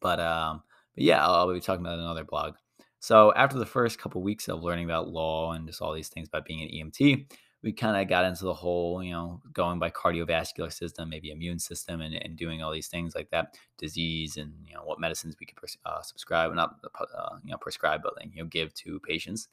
But 0.00 0.20
um, 0.20 0.62
but 0.94 1.04
yeah, 1.04 1.24
I'll, 1.24 1.34
I'll 1.34 1.52
be 1.52 1.60
talking 1.60 1.84
about 1.84 1.98
another 1.98 2.24
blog. 2.24 2.54
So 2.98 3.32
after 3.34 3.58
the 3.58 3.66
first 3.66 3.98
couple 3.98 4.22
weeks 4.22 4.48
of 4.48 4.62
learning 4.62 4.86
about 4.86 5.08
law 5.08 5.52
and 5.52 5.66
just 5.66 5.82
all 5.82 5.92
these 5.92 6.08
things 6.08 6.28
about 6.28 6.46
being 6.46 6.62
an 6.62 6.68
EMT, 6.68 7.30
we 7.62 7.72
kind 7.72 8.00
of 8.00 8.08
got 8.08 8.24
into 8.24 8.44
the 8.44 8.54
whole, 8.54 9.02
you 9.02 9.12
know, 9.12 9.40
going 9.52 9.78
by 9.78 9.90
cardiovascular 9.90 10.72
system, 10.72 11.08
maybe 11.08 11.30
immune 11.30 11.58
system, 11.58 12.00
and, 12.00 12.14
and 12.14 12.36
doing 12.36 12.62
all 12.62 12.72
these 12.72 12.88
things 12.88 13.14
like 13.14 13.30
that, 13.30 13.56
disease, 13.78 14.36
and 14.36 14.52
you 14.66 14.74
know 14.74 14.82
what 14.84 15.00
medicines 15.00 15.36
we 15.40 15.46
could 15.46 15.56
pres- 15.56 15.78
uh, 15.84 16.02
subscribe, 16.02 16.54
not 16.54 16.76
uh, 16.98 17.36
you 17.44 17.50
know 17.50 17.58
prescribe, 17.58 18.02
but 18.02 18.14
you 18.32 18.42
know 18.42 18.48
give 18.48 18.72
to 18.74 19.00
patients. 19.00 19.48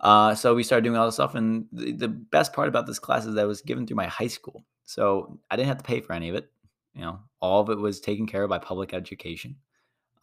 Uh, 0.00 0.34
so 0.34 0.54
we 0.54 0.62
started 0.62 0.84
doing 0.84 0.96
all 0.96 1.06
this 1.06 1.14
stuff, 1.14 1.34
and 1.34 1.66
the, 1.72 1.92
the 1.92 2.08
best 2.08 2.52
part 2.52 2.68
about 2.68 2.86
this 2.86 2.98
class 2.98 3.24
is 3.24 3.34
that 3.34 3.44
it 3.44 3.48
was 3.48 3.62
given 3.62 3.86
through 3.86 3.96
my 3.96 4.06
high 4.06 4.26
school, 4.26 4.64
so 4.84 5.38
I 5.50 5.56
didn't 5.56 5.68
have 5.68 5.78
to 5.78 5.84
pay 5.84 6.00
for 6.00 6.12
any 6.12 6.28
of 6.28 6.34
it. 6.34 6.50
You 6.94 7.02
know, 7.02 7.20
all 7.40 7.60
of 7.60 7.70
it 7.70 7.78
was 7.78 8.00
taken 8.00 8.26
care 8.26 8.42
of 8.42 8.50
by 8.50 8.58
public 8.58 8.92
education 8.94 9.56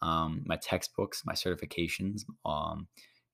um, 0.04 0.42
my 0.44 0.56
textbooks, 0.56 1.24
my 1.24 1.32
certifications, 1.32 2.24
um, 2.44 2.86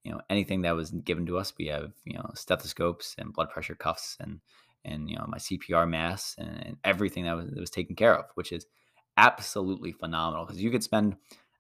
you 0.04 0.12
know, 0.12 0.20
anything 0.30 0.62
that 0.62 0.76
was 0.76 0.92
given 0.92 1.26
to 1.26 1.36
us. 1.36 1.52
We 1.58 1.66
have, 1.66 1.92
you 2.04 2.14
know, 2.14 2.30
stethoscopes 2.34 3.16
and 3.18 3.32
blood 3.32 3.50
pressure 3.50 3.74
cuffs 3.74 4.16
and, 4.20 4.40
and, 4.84 5.10
you 5.10 5.16
know, 5.16 5.26
my 5.28 5.38
CPR 5.38 5.88
masks 5.88 6.36
and, 6.38 6.66
and 6.66 6.76
everything 6.84 7.24
that 7.24 7.36
was, 7.36 7.50
that 7.50 7.60
was 7.60 7.70
taken 7.70 7.96
care 7.96 8.16
of, 8.16 8.26
which 8.34 8.52
is 8.52 8.66
absolutely 9.16 9.92
phenomenal 9.92 10.46
because 10.46 10.62
you 10.62 10.70
could 10.70 10.84
spend, 10.84 11.16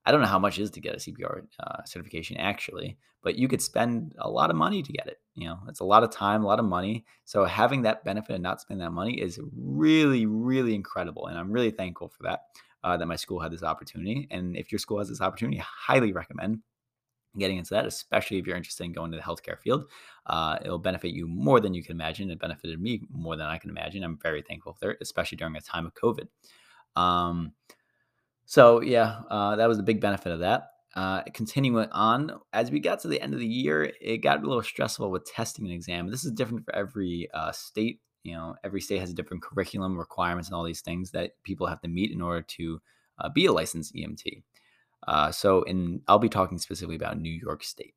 I 0.06 0.12
don't 0.12 0.20
know 0.20 0.26
how 0.26 0.38
much 0.38 0.58
it 0.58 0.62
is 0.62 0.70
to 0.72 0.80
get 0.80 0.94
a 0.94 0.98
CPR 0.98 1.42
uh, 1.60 1.84
certification 1.84 2.36
actually, 2.38 2.96
but 3.22 3.36
you 3.36 3.48
could 3.48 3.60
spend 3.60 4.14
a 4.18 4.30
lot 4.30 4.50
of 4.50 4.56
money 4.56 4.82
to 4.82 4.92
get 4.92 5.06
it. 5.06 5.20
You 5.34 5.48
know, 5.48 5.58
it's 5.68 5.80
a 5.80 5.84
lot 5.84 6.02
of 6.02 6.10
time, 6.10 6.42
a 6.42 6.46
lot 6.46 6.58
of 6.58 6.64
money. 6.64 7.04
So 7.24 7.44
having 7.44 7.82
that 7.82 8.04
benefit 8.04 8.34
and 8.34 8.42
not 8.42 8.60
spending 8.60 8.84
that 8.84 8.92
money 8.92 9.20
is 9.20 9.38
really, 9.54 10.26
really 10.26 10.74
incredible. 10.74 11.26
And 11.26 11.38
I'm 11.38 11.52
really 11.52 11.70
thankful 11.70 12.08
for 12.08 12.22
that 12.24 12.44
uh, 12.82 12.96
that 12.96 13.06
my 13.06 13.16
school 13.16 13.40
had 13.40 13.52
this 13.52 13.62
opportunity. 13.62 14.26
And 14.30 14.56
if 14.56 14.72
your 14.72 14.78
school 14.78 14.98
has 14.98 15.08
this 15.08 15.20
opportunity, 15.20 15.60
I 15.60 15.64
highly 15.66 16.12
recommend 16.12 16.60
getting 17.38 17.58
into 17.58 17.74
that, 17.74 17.86
especially 17.86 18.38
if 18.38 18.46
you're 18.46 18.56
interested 18.56 18.84
in 18.84 18.92
going 18.92 19.12
to 19.12 19.16
the 19.16 19.22
healthcare 19.22 19.58
field. 19.58 19.84
Uh, 20.26 20.58
it'll 20.64 20.78
benefit 20.78 21.12
you 21.12 21.28
more 21.28 21.60
than 21.60 21.74
you 21.74 21.82
can 21.82 21.92
imagine. 21.92 22.30
It 22.30 22.40
benefited 22.40 22.80
me 22.80 23.02
more 23.10 23.36
than 23.36 23.46
I 23.46 23.58
can 23.58 23.70
imagine. 23.70 24.02
I'm 24.02 24.18
very 24.18 24.42
thankful 24.42 24.76
for 24.80 24.90
it, 24.90 24.98
especially 25.00 25.36
during 25.36 25.54
a 25.56 25.60
time 25.60 25.86
of 25.86 25.94
COVID. 25.94 26.26
Um, 26.96 27.52
so 28.50 28.80
yeah, 28.80 29.20
uh, 29.30 29.54
that 29.54 29.68
was 29.68 29.76
the 29.76 29.84
big 29.84 30.00
benefit 30.00 30.32
of 30.32 30.40
that. 30.40 30.70
Uh, 30.96 31.22
continuing 31.34 31.88
on, 31.92 32.32
as 32.52 32.72
we 32.72 32.80
got 32.80 32.98
to 32.98 33.06
the 33.06 33.22
end 33.22 33.32
of 33.32 33.38
the 33.38 33.46
year, 33.46 33.92
it 34.00 34.18
got 34.18 34.42
a 34.42 34.46
little 34.46 34.60
stressful 34.60 35.08
with 35.08 35.24
testing 35.24 35.64
and 35.64 35.72
exam. 35.72 36.10
This 36.10 36.24
is 36.24 36.32
different 36.32 36.64
for 36.64 36.74
every 36.74 37.28
uh, 37.32 37.52
state 37.52 38.00
you 38.22 38.34
know 38.34 38.54
every 38.64 38.80
state 38.80 39.00
has 39.00 39.10
a 39.10 39.14
different 39.14 39.42
curriculum 39.42 39.96
requirements 39.96 40.48
and 40.48 40.54
all 40.54 40.64
these 40.64 40.80
things 40.80 41.10
that 41.12 41.32
people 41.42 41.66
have 41.66 41.80
to 41.80 41.88
meet 41.88 42.10
in 42.10 42.20
order 42.20 42.42
to 42.42 42.80
uh, 43.18 43.28
be 43.28 43.46
a 43.46 43.52
licensed 43.52 43.94
emt 43.94 44.42
uh, 45.06 45.30
so 45.30 45.62
in 45.62 46.02
i'll 46.08 46.18
be 46.18 46.28
talking 46.28 46.58
specifically 46.58 46.96
about 46.96 47.18
new 47.18 47.32
york 47.32 47.62
state 47.62 47.94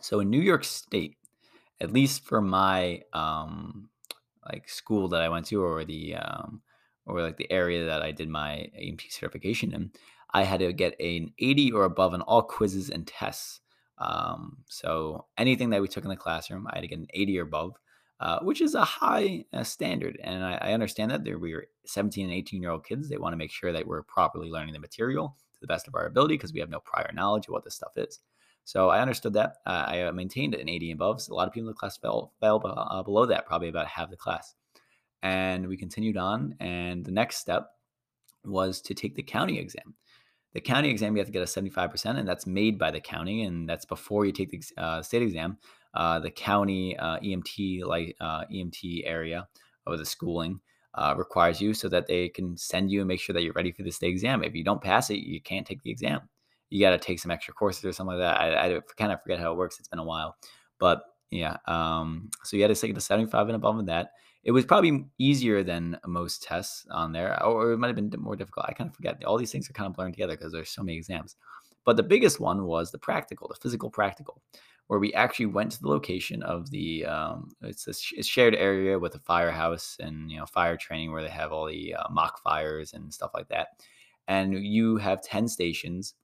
so 0.00 0.20
in 0.20 0.30
new 0.30 0.40
york 0.40 0.64
state 0.64 1.16
at 1.80 1.92
least 1.92 2.24
for 2.24 2.40
my 2.40 3.02
um, 3.12 3.88
like 4.50 4.68
school 4.68 5.08
that 5.08 5.22
i 5.22 5.28
went 5.28 5.46
to 5.46 5.62
or 5.62 5.84
the 5.84 6.14
um, 6.16 6.62
or 7.06 7.20
like 7.22 7.36
the 7.36 7.50
area 7.50 7.84
that 7.86 8.02
i 8.02 8.10
did 8.10 8.28
my 8.28 8.68
emt 8.80 9.10
certification 9.10 9.72
in 9.72 9.90
i 10.32 10.42
had 10.42 10.60
to 10.60 10.72
get 10.72 11.00
an 11.00 11.32
80 11.38 11.72
or 11.72 11.84
above 11.84 12.14
on 12.14 12.22
all 12.22 12.42
quizzes 12.42 12.90
and 12.90 13.06
tests 13.06 13.60
um, 13.98 14.56
so 14.66 15.26
anything 15.36 15.70
that 15.70 15.82
we 15.82 15.88
took 15.88 16.04
in 16.04 16.10
the 16.10 16.16
classroom 16.16 16.66
i 16.70 16.76
had 16.76 16.82
to 16.82 16.88
get 16.88 16.98
an 16.98 17.08
80 17.12 17.38
or 17.38 17.42
above 17.42 17.74
uh, 18.20 18.38
which 18.40 18.60
is 18.60 18.74
a 18.74 18.84
high 18.84 19.44
uh, 19.54 19.64
standard. 19.64 20.20
And 20.22 20.44
I, 20.44 20.58
I 20.60 20.72
understand 20.74 21.10
that 21.10 21.40
we 21.40 21.54
are 21.54 21.66
17 21.86 22.26
and 22.26 22.34
18 22.34 22.60
year 22.60 22.70
old 22.70 22.84
kids. 22.84 23.08
They 23.08 23.16
want 23.16 23.32
to 23.32 23.38
make 23.38 23.50
sure 23.50 23.72
that 23.72 23.86
we're 23.86 24.02
properly 24.02 24.50
learning 24.50 24.74
the 24.74 24.78
material 24.78 25.36
to 25.54 25.60
the 25.60 25.66
best 25.66 25.88
of 25.88 25.94
our 25.94 26.04
ability 26.04 26.34
because 26.34 26.52
we 26.52 26.60
have 26.60 26.68
no 26.68 26.80
prior 26.80 27.10
knowledge 27.14 27.46
of 27.46 27.52
what 27.52 27.64
this 27.64 27.76
stuff 27.76 27.96
is. 27.96 28.20
So 28.64 28.90
I 28.90 29.00
understood 29.00 29.32
that. 29.32 29.56
Uh, 29.64 29.84
I 29.86 30.02
uh, 30.02 30.12
maintained 30.12 30.54
an 30.54 30.68
80 30.68 30.92
above. 30.92 31.22
So 31.22 31.32
a 31.32 31.34
lot 31.34 31.48
of 31.48 31.54
people 31.54 31.68
in 31.68 31.72
the 31.72 31.78
class 31.78 31.96
fell, 31.96 32.34
fell 32.40 32.62
uh, 32.62 33.02
below 33.02 33.24
that, 33.24 33.46
probably 33.46 33.68
about 33.68 33.86
half 33.86 34.10
the 34.10 34.16
class. 34.16 34.54
And 35.22 35.68
we 35.68 35.76
continued 35.76 36.16
on. 36.16 36.54
And 36.60 37.04
the 37.04 37.10
next 37.10 37.36
step 37.36 37.70
was 38.44 38.80
to 38.82 38.94
take 38.94 39.14
the 39.14 39.22
county 39.22 39.58
exam. 39.58 39.94
The 40.52 40.60
county 40.60 40.90
exam, 40.90 41.14
you 41.14 41.20
have 41.20 41.28
to 41.28 41.32
get 41.32 41.42
a 41.42 41.44
75%, 41.44 42.18
and 42.18 42.26
that's 42.26 42.46
made 42.46 42.78
by 42.78 42.90
the 42.90 43.00
county, 43.00 43.44
and 43.44 43.68
that's 43.68 43.84
before 43.84 44.26
you 44.26 44.32
take 44.32 44.50
the 44.50 44.82
uh, 44.82 45.00
state 45.02 45.22
exam. 45.22 45.58
Uh, 45.94 46.18
the 46.18 46.30
county 46.30 46.96
uh, 46.98 47.18
EMT 47.18 47.84
like 47.84 48.16
uh, 48.20 48.44
EMT 48.52 49.02
area 49.04 49.48
or 49.86 49.96
the 49.96 50.04
schooling 50.04 50.60
uh, 50.94 51.14
requires 51.16 51.60
you 51.60 51.74
so 51.74 51.88
that 51.88 52.06
they 52.06 52.28
can 52.28 52.56
send 52.56 52.90
you 52.90 53.00
and 53.00 53.08
make 53.08 53.20
sure 53.20 53.32
that 53.32 53.42
you're 53.42 53.52
ready 53.52 53.72
for 53.72 53.82
the 53.82 53.90
state 53.90 54.10
exam. 54.10 54.42
If 54.42 54.54
you 54.54 54.64
don't 54.64 54.82
pass 54.82 55.10
it, 55.10 55.18
you 55.18 55.40
can't 55.40 55.66
take 55.66 55.82
the 55.82 55.90
exam. 55.90 56.20
You 56.68 56.80
got 56.80 56.90
to 56.90 56.98
take 56.98 57.18
some 57.18 57.30
extra 57.30 57.54
courses 57.54 57.84
or 57.84 57.92
something 57.92 58.18
like 58.18 58.24
that. 58.24 58.40
I, 58.40 58.76
I 58.76 58.80
kind 58.96 59.10
of 59.12 59.20
forget 59.22 59.40
how 59.40 59.52
it 59.52 59.56
works. 59.56 59.78
It's 59.78 59.88
been 59.88 59.98
a 59.98 60.04
while, 60.04 60.36
but 60.78 61.02
yeah. 61.30 61.56
Um, 61.66 62.30
so 62.44 62.56
you 62.56 62.62
had 62.62 62.74
to 62.74 62.80
take 62.80 62.94
the 62.94 63.00
75 63.00 63.48
and 63.48 63.56
above 63.56 63.78
in 63.78 63.86
that. 63.86 64.10
It 64.42 64.52
was 64.52 64.64
probably 64.64 65.06
easier 65.18 65.62
than 65.62 65.98
most 66.06 66.42
tests 66.42 66.86
on 66.90 67.12
there, 67.12 67.42
or 67.42 67.72
it 67.72 67.78
might 67.78 67.88
have 67.88 67.96
been 67.96 68.12
more 68.18 68.36
difficult. 68.36 68.66
I 68.68 68.72
kind 68.72 68.88
of 68.88 68.96
forget. 68.96 69.22
All 69.24 69.36
these 69.36 69.52
things 69.52 69.68
are 69.68 69.74
kind 69.74 69.86
of 69.86 69.94
blurring 69.94 70.12
together 70.12 70.36
because 70.36 70.52
there's 70.52 70.70
so 70.70 70.82
many 70.82 70.96
exams. 70.96 71.36
But 71.84 71.96
the 71.96 72.02
biggest 72.02 72.40
one 72.40 72.64
was 72.64 72.90
the 72.90 72.98
practical, 72.98 73.48
the 73.48 73.60
physical 73.60 73.90
practical, 73.90 74.42
where 74.86 74.98
we 74.98 75.12
actually 75.14 75.46
went 75.46 75.72
to 75.72 75.80
the 75.80 75.88
location 75.88 76.42
of 76.42 76.70
the 76.70 77.04
um, 77.04 77.50
it's 77.62 77.86
a 77.86 78.22
shared 78.22 78.54
area 78.54 78.98
with 78.98 79.14
a 79.14 79.20
firehouse 79.20 79.96
and 80.00 80.30
you 80.30 80.38
know 80.38 80.46
fire 80.46 80.76
training 80.76 81.12
where 81.12 81.22
they 81.22 81.28
have 81.28 81.52
all 81.52 81.66
the 81.66 81.94
uh, 81.94 82.08
mock 82.10 82.42
fires 82.42 82.92
and 82.92 83.12
stuff 83.12 83.30
like 83.34 83.48
that. 83.48 83.68
And 84.26 84.64
you 84.64 84.96
have 84.96 85.22
ten 85.22 85.48
stations 85.48 86.14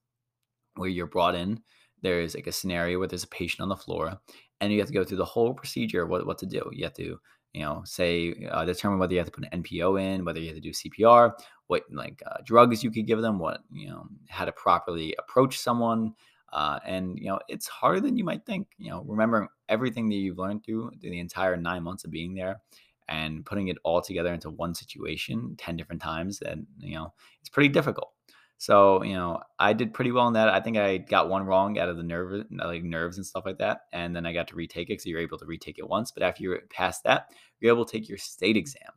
where 0.75 0.89
you're 0.89 1.07
brought 1.07 1.35
in. 1.35 1.61
There's 2.01 2.35
like 2.35 2.47
a 2.47 2.51
scenario 2.51 2.99
where 2.99 3.07
there's 3.07 3.23
a 3.23 3.27
patient 3.27 3.61
on 3.61 3.69
the 3.69 3.75
floor, 3.75 4.19
and 4.59 4.71
you 4.71 4.79
have 4.79 4.87
to 4.87 4.93
go 4.93 5.03
through 5.03 5.17
the 5.17 5.25
whole 5.25 5.53
procedure 5.53 6.03
of 6.03 6.09
what, 6.09 6.25
what 6.25 6.37
to 6.39 6.45
do. 6.45 6.69
You 6.71 6.83
have 6.85 6.93
to 6.95 7.19
you 7.57 7.63
know, 7.63 7.81
say 7.85 8.35
uh, 8.51 8.65
determine 8.65 8.99
whether 8.99 9.13
you 9.13 9.17
have 9.17 9.25
to 9.25 9.31
put 9.31 9.47
an 9.51 9.63
NPO 9.63 9.99
in, 9.99 10.23
whether 10.23 10.39
you 10.39 10.45
have 10.45 10.55
to 10.55 10.61
do 10.61 10.69
CPR, 10.69 11.31
what 11.65 11.81
like 11.91 12.21
uh, 12.23 12.37
drugs 12.45 12.83
you 12.83 12.91
could 12.91 13.07
give 13.07 13.19
them, 13.19 13.39
what 13.39 13.61
you 13.71 13.89
know, 13.89 14.05
how 14.29 14.45
to 14.45 14.51
properly 14.51 15.15
approach 15.17 15.57
someone, 15.57 16.13
uh, 16.53 16.77
and 16.85 17.17
you 17.17 17.25
know, 17.25 17.39
it's 17.47 17.67
harder 17.67 17.99
than 17.99 18.15
you 18.15 18.23
might 18.23 18.45
think. 18.45 18.67
You 18.77 18.91
know, 18.91 19.03
remembering 19.07 19.47
everything 19.67 20.07
that 20.09 20.15
you've 20.15 20.37
learned 20.37 20.63
through 20.63 20.91
the 21.01 21.19
entire 21.19 21.57
nine 21.57 21.81
months 21.81 22.05
of 22.05 22.11
being 22.11 22.35
there, 22.35 22.61
and 23.09 23.43
putting 23.43 23.69
it 23.69 23.77
all 23.83 24.03
together 24.03 24.31
into 24.31 24.51
one 24.51 24.75
situation 24.75 25.55
ten 25.57 25.77
different 25.77 26.03
times, 26.03 26.43
and 26.43 26.67
you 26.77 26.93
know, 26.93 27.11
it's 27.41 27.49
pretty 27.49 27.69
difficult. 27.69 28.11
So, 28.59 29.03
you 29.03 29.13
know, 29.13 29.39
I 29.59 29.73
did 29.73 29.93
pretty 29.93 30.11
well 30.11 30.27
in 30.27 30.33
that. 30.33 30.49
I 30.49 30.59
think 30.59 30.77
I 30.77 30.97
got 30.97 31.29
one 31.29 31.45
wrong 31.45 31.77
out 31.77 31.89
of 31.89 31.97
the 31.97 32.03
nerve, 32.03 32.45
like 32.49 32.83
nerves 32.83 33.17
and 33.17 33.25
stuff 33.25 33.45
like 33.45 33.59
that. 33.59 33.81
And 33.93 34.15
then 34.15 34.25
I 34.25 34.33
got 34.33 34.47
to 34.47 34.55
retake 34.55 34.89
it. 34.89 35.01
So 35.01 35.09
you're 35.09 35.19
able 35.19 35.37
to 35.37 35.45
retake 35.45 35.77
it 35.77 35.87
once. 35.87 36.11
But 36.11 36.23
after 36.23 36.41
you 36.41 36.57
pass 36.69 37.01
that, 37.01 37.31
you're 37.59 37.73
able 37.73 37.85
to 37.85 37.91
take 37.91 38.09
your 38.09 38.17
state 38.17 38.57
exam. 38.57 38.91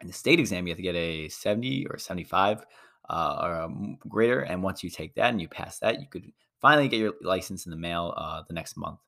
And 0.00 0.08
the 0.08 0.14
state 0.14 0.40
exam, 0.40 0.66
you 0.66 0.70
have 0.70 0.78
to 0.78 0.82
get 0.82 0.94
a 0.94 1.28
70 1.28 1.88
or 1.90 1.98
75 1.98 2.64
uh, 3.10 3.38
or 3.42 3.96
greater. 4.08 4.40
And 4.40 4.62
once 4.62 4.82
you 4.82 4.88
take 4.88 5.14
that 5.16 5.30
and 5.30 5.40
you 5.42 5.48
pass 5.48 5.78
that, 5.80 6.00
you 6.00 6.06
could 6.08 6.32
finally 6.60 6.88
get 6.88 7.00
your 7.00 7.14
license 7.20 7.66
in 7.66 7.70
the 7.70 7.76
mail 7.76 8.14
uh, 8.16 8.42
the 8.48 8.54
next 8.54 8.78
month. 8.78 8.98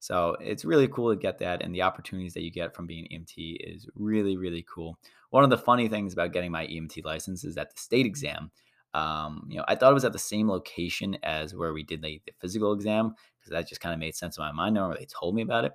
So 0.00 0.36
it's 0.40 0.64
really 0.64 0.88
cool 0.88 1.14
to 1.14 1.20
get 1.20 1.38
that. 1.38 1.62
And 1.62 1.72
the 1.72 1.82
opportunities 1.82 2.34
that 2.34 2.42
you 2.42 2.50
get 2.50 2.74
from 2.74 2.88
being 2.88 3.06
EMT 3.12 3.58
is 3.60 3.88
really, 3.94 4.36
really 4.36 4.66
cool. 4.68 4.98
One 5.30 5.44
of 5.44 5.50
the 5.50 5.58
funny 5.58 5.86
things 5.86 6.12
about 6.12 6.32
getting 6.32 6.50
my 6.50 6.66
EMT 6.66 7.04
license 7.04 7.44
is 7.44 7.54
that 7.54 7.72
the 7.72 7.80
state 7.80 8.04
exam, 8.04 8.50
um, 8.94 9.46
you 9.48 9.56
know, 9.56 9.64
I 9.68 9.74
thought 9.74 9.90
it 9.90 9.94
was 9.94 10.04
at 10.04 10.12
the 10.12 10.18
same 10.18 10.48
location 10.48 11.16
as 11.22 11.54
where 11.54 11.72
we 11.72 11.82
did 11.82 12.02
the, 12.02 12.20
the 12.26 12.32
physical 12.40 12.72
exam 12.72 13.14
because 13.38 13.50
that 13.50 13.68
just 13.68 13.80
kind 13.80 13.92
of 13.92 13.98
made 13.98 14.14
sense 14.14 14.36
in 14.36 14.44
my 14.44 14.52
mind. 14.52 14.78
Or 14.78 14.94
they 14.94 15.06
told 15.06 15.34
me 15.34 15.42
about 15.42 15.64
it, 15.64 15.72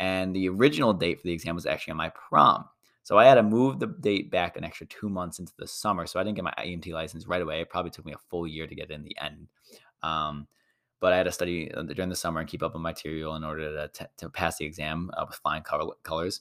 and 0.00 0.34
the 0.34 0.48
original 0.48 0.92
date 0.92 1.20
for 1.20 1.26
the 1.26 1.32
exam 1.32 1.54
was 1.54 1.66
actually 1.66 1.92
on 1.92 1.98
my 1.98 2.10
prom. 2.10 2.64
So 3.06 3.18
I 3.18 3.24
had 3.24 3.36
to 3.36 3.42
move 3.44 3.78
the 3.78 3.86
date 3.86 4.32
back 4.32 4.56
an 4.56 4.64
extra 4.64 4.84
two 4.86 5.08
months 5.08 5.38
into 5.38 5.52
the 5.56 5.66
summer. 5.68 6.06
So 6.06 6.18
I 6.18 6.24
didn't 6.24 6.34
get 6.34 6.44
my 6.44 6.54
EMT 6.58 6.92
license 6.92 7.28
right 7.28 7.40
away. 7.40 7.60
It 7.60 7.70
probably 7.70 7.92
took 7.92 8.04
me 8.04 8.12
a 8.12 8.18
full 8.30 8.48
year 8.48 8.66
to 8.66 8.74
get 8.74 8.90
it 8.90 8.94
in 8.94 9.04
the 9.04 9.16
end. 9.22 9.46
Um, 10.02 10.48
but 10.98 11.12
I 11.12 11.18
had 11.18 11.26
to 11.26 11.32
study 11.32 11.72
uh, 11.72 11.82
during 11.82 12.08
the 12.08 12.16
summer 12.16 12.40
and 12.40 12.48
keep 12.48 12.64
up 12.64 12.74
on 12.74 12.82
material 12.82 13.36
in 13.36 13.44
order 13.44 13.70
to, 13.86 13.88
to, 13.88 14.08
to 14.16 14.28
pass 14.28 14.56
the 14.56 14.64
exam 14.64 15.12
uh, 15.16 15.24
with 15.28 15.36
flying 15.36 15.62
color, 15.62 15.92
colors. 16.02 16.40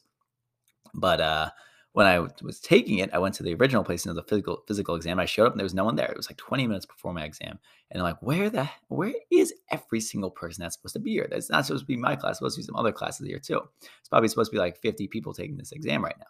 But 0.96 1.22
uh, 1.22 1.50
when 1.96 2.08
I 2.08 2.20
was 2.20 2.60
taking 2.60 2.98
it, 2.98 3.10
I 3.14 3.20
went 3.20 3.36
to 3.36 3.44
the 3.44 3.54
original 3.54 3.82
place 3.82 4.06
of 4.06 4.16
the 4.16 4.24
physical 4.24 4.62
physical 4.68 4.96
exam. 4.96 5.18
I 5.18 5.24
showed 5.24 5.46
up 5.46 5.54
and 5.54 5.60
there 5.62 5.64
was 5.66 5.74
no 5.74 5.86
one 5.86 5.96
there. 5.96 6.12
It 6.12 6.18
was 6.18 6.30
like 6.30 6.36
20 6.36 6.68
minutes 6.68 6.86
before 6.86 7.14
my 7.14 7.24
exam. 7.24 7.58
And 7.90 8.02
I'm 8.02 8.04
like, 8.04 8.22
where 8.22 8.50
the 8.50 8.70
where 8.90 9.14
is 9.32 9.54
every 9.72 10.02
single 10.02 10.30
person 10.30 10.62
that's 10.62 10.75
supposed 10.75 10.96
to 10.96 11.00
be 11.00 11.12
here? 11.12 11.25
That's 11.32 11.50
not 11.50 11.66
supposed 11.66 11.84
to 11.84 11.88
be 11.88 11.96
my 11.96 12.18
class, 12.18 12.32
it's 12.32 12.40
supposed 12.40 12.56
to 12.58 12.64
be 12.64 12.66
some 12.66 12.75
other 12.75 12.92
classes 12.92 13.25
here 13.25 13.40
too. 13.40 13.62
It's 14.02 14.10
probably 14.10 14.28
supposed 14.28 14.52
to 14.52 14.56
be 14.56 14.60
like 14.60 14.75
50 14.82 15.08
people 15.08 15.34
taking 15.34 15.56
this 15.56 15.72
exam 15.72 16.04
right 16.04 16.18
now. 16.20 16.25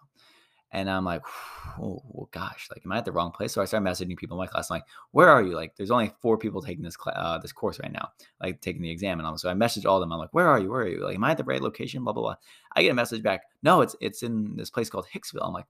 And 0.72 0.90
I'm 0.90 1.06
like, 1.06 1.22
oh, 1.80 2.02
well, 2.10 2.30
gosh, 2.32 2.68
like, 2.72 2.82
am 2.86 2.92
I 2.92 2.98
at 2.98 3.06
the 3.06 3.12
wrong 3.12 3.32
place? 3.32 3.54
So 3.54 3.62
I 3.62 3.66
started 3.66 3.88
messaging 3.88 4.18
people 4.18 4.38
in 4.38 4.40
my 4.40 4.48
class. 4.48 4.70
I'm 4.70 4.76
like, 4.76 4.86
where 5.12 5.30
are 5.30 5.42
you? 5.42 5.56
Like, 5.56 5.76
there's 5.76 5.92
only 5.92 6.12
four 6.22 6.38
people 6.38 6.62
taking 6.62 6.84
this 6.84 6.98
cl- 7.02 7.16
uh, 7.16 7.38
this 7.38 7.52
course 7.52 7.80
right 7.80 7.92
now, 7.92 8.10
like 8.42 8.62
taking 8.62 8.82
the 8.82 8.92
exam. 8.92 9.20
And 9.20 9.28
I'm, 9.28 9.38
so 9.38 9.50
I 9.50 9.54
messaged 9.54 9.86
all 9.86 9.98
of 9.98 10.02
them. 10.02 10.12
I'm 10.12 10.20
like, 10.20 10.34
where 10.34 10.48
are 10.48 10.60
you? 10.60 10.70
Where 10.70 10.82
are 10.82 10.88
you? 10.88 11.04
Like, 11.04 11.16
am 11.16 11.24
I 11.24 11.32
at 11.32 11.38
the 11.38 11.44
right 11.44 11.62
location? 11.62 12.04
Blah 12.04 12.14
blah 12.14 12.24
blah. 12.24 12.36
I 12.76 12.82
get 12.82 12.92
a 12.92 12.96
message 12.96 13.24
back. 13.24 13.44
No, 13.64 13.82
it's 13.82 13.96
it's 14.02 14.24
in 14.24 14.56
this 14.56 14.70
place 14.70 14.90
called 14.90 15.08
Hicksville. 15.14 15.46
I'm 15.46 15.54
like, 15.54 15.68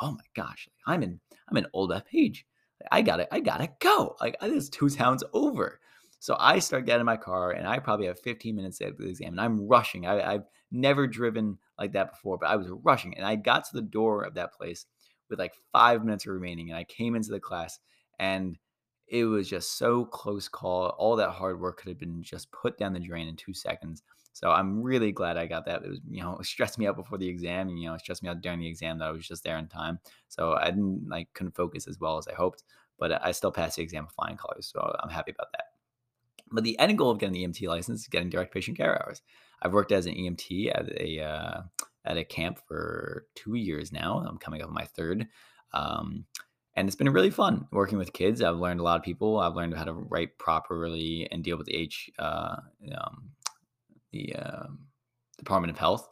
oh 0.00 0.12
my 0.12 0.24
gosh, 0.34 0.68
I'm 0.86 1.02
in 1.02 1.20
I'm 1.48 1.56
in 1.56 1.66
Old 1.72 1.92
Page. 2.10 2.46
I 2.90 3.02
got 3.02 3.20
it. 3.20 3.28
I 3.30 3.40
gotta 3.40 3.68
go. 3.78 4.16
Like 4.20 4.38
this 4.40 4.68
two 4.68 4.88
towns 4.88 5.22
over. 5.32 5.80
So 6.20 6.36
I 6.38 6.58
start 6.58 6.86
getting 6.86 7.00
in 7.00 7.06
my 7.06 7.16
car 7.16 7.52
and 7.52 7.66
I 7.66 7.78
probably 7.78 8.06
have 8.06 8.20
15 8.20 8.54
minutes 8.54 8.80
after 8.80 8.94
the 8.98 9.08
exam 9.08 9.30
and 9.32 9.40
I'm 9.40 9.66
rushing. 9.66 10.06
I, 10.06 10.34
I've 10.34 10.44
never 10.70 11.06
driven 11.06 11.58
like 11.78 11.92
that 11.92 12.12
before, 12.12 12.38
but 12.38 12.50
I 12.50 12.56
was 12.56 12.68
rushing 12.82 13.16
and 13.16 13.26
I 13.26 13.36
got 13.36 13.64
to 13.64 13.70
the 13.74 13.82
door 13.82 14.22
of 14.22 14.34
that 14.34 14.52
place 14.52 14.86
with 15.28 15.38
like 15.38 15.54
five 15.72 16.04
minutes 16.04 16.26
remaining 16.26 16.70
and 16.70 16.78
I 16.78 16.84
came 16.84 17.16
into 17.16 17.30
the 17.30 17.40
class 17.40 17.78
and 18.18 18.58
it 19.08 19.24
was 19.24 19.48
just 19.48 19.76
so 19.78 20.04
close 20.04 20.48
call. 20.48 20.90
All 20.98 21.16
that 21.16 21.30
hard 21.30 21.60
work 21.60 21.78
could 21.78 21.88
have 21.88 21.98
been 21.98 22.22
just 22.22 22.52
put 22.52 22.78
down 22.78 22.92
the 22.92 23.00
drain 23.00 23.26
in 23.26 23.34
two 23.36 23.52
seconds. 23.52 24.02
So 24.32 24.50
I'm 24.50 24.82
really 24.82 25.10
glad 25.10 25.36
I 25.36 25.46
got 25.46 25.66
that. 25.66 25.82
It 25.82 25.88
was, 25.88 26.00
you 26.08 26.22
know, 26.22 26.38
it 26.38 26.46
stressed 26.46 26.78
me 26.78 26.86
out 26.86 26.96
before 26.96 27.18
the 27.18 27.28
exam, 27.28 27.68
and 27.68 27.80
you 27.80 27.88
know, 27.88 27.94
it 27.94 28.00
stressed 28.00 28.22
me 28.22 28.28
out 28.28 28.40
during 28.40 28.60
the 28.60 28.68
exam 28.68 28.98
that 28.98 29.08
I 29.08 29.10
was 29.10 29.26
just 29.26 29.42
there 29.42 29.58
in 29.58 29.66
time. 29.66 29.98
So 30.28 30.52
I 30.52 30.66
didn't 30.66 31.08
like 31.08 31.28
couldn't 31.34 31.56
focus 31.56 31.88
as 31.88 31.98
well 31.98 32.18
as 32.18 32.28
I 32.28 32.34
hoped, 32.34 32.62
but 32.98 33.24
I 33.24 33.32
still 33.32 33.50
passed 33.50 33.76
the 33.76 33.82
exam 33.82 34.06
flying 34.14 34.36
colors. 34.36 34.70
So 34.72 34.94
I'm 35.02 35.10
happy 35.10 35.32
about 35.32 35.50
that. 35.52 35.64
But 36.52 36.64
the 36.64 36.78
end 36.78 36.98
goal 36.98 37.10
of 37.10 37.18
getting 37.18 37.34
the 37.34 37.44
EMT 37.44 37.68
license 37.68 38.02
is 38.02 38.08
getting 38.08 38.30
direct 38.30 38.52
patient 38.52 38.76
care 38.76 39.02
hours. 39.02 39.22
I've 39.62 39.72
worked 39.72 39.92
as 39.92 40.06
an 40.06 40.14
EMT 40.14 40.70
at 40.74 41.00
a 41.00 41.20
uh, 41.22 41.62
at 42.04 42.16
a 42.16 42.24
camp 42.24 42.58
for 42.66 43.26
two 43.34 43.54
years 43.54 43.92
now. 43.92 44.24
I'm 44.26 44.38
coming 44.38 44.62
up 44.62 44.68
on 44.68 44.74
my 44.74 44.86
third. 44.86 45.28
Um, 45.72 46.24
and 46.74 46.88
it's 46.88 46.96
been 46.96 47.10
really 47.10 47.30
fun 47.30 47.66
working 47.72 47.98
with 47.98 48.12
kids. 48.12 48.42
I've 48.42 48.58
learned 48.58 48.80
a 48.80 48.82
lot 48.82 48.96
of 48.96 49.02
people. 49.02 49.38
I've 49.38 49.54
learned 49.54 49.74
how 49.74 49.84
to 49.84 49.92
write 49.92 50.38
properly 50.38 51.28
and 51.30 51.42
deal 51.42 51.56
with 51.56 51.66
the 51.66 51.76
H, 51.76 52.10
uh, 52.18 52.56
um, 52.96 53.30
the 54.12 54.34
uh, 54.36 54.66
Department 55.36 55.72
of 55.72 55.78
Health, 55.78 56.08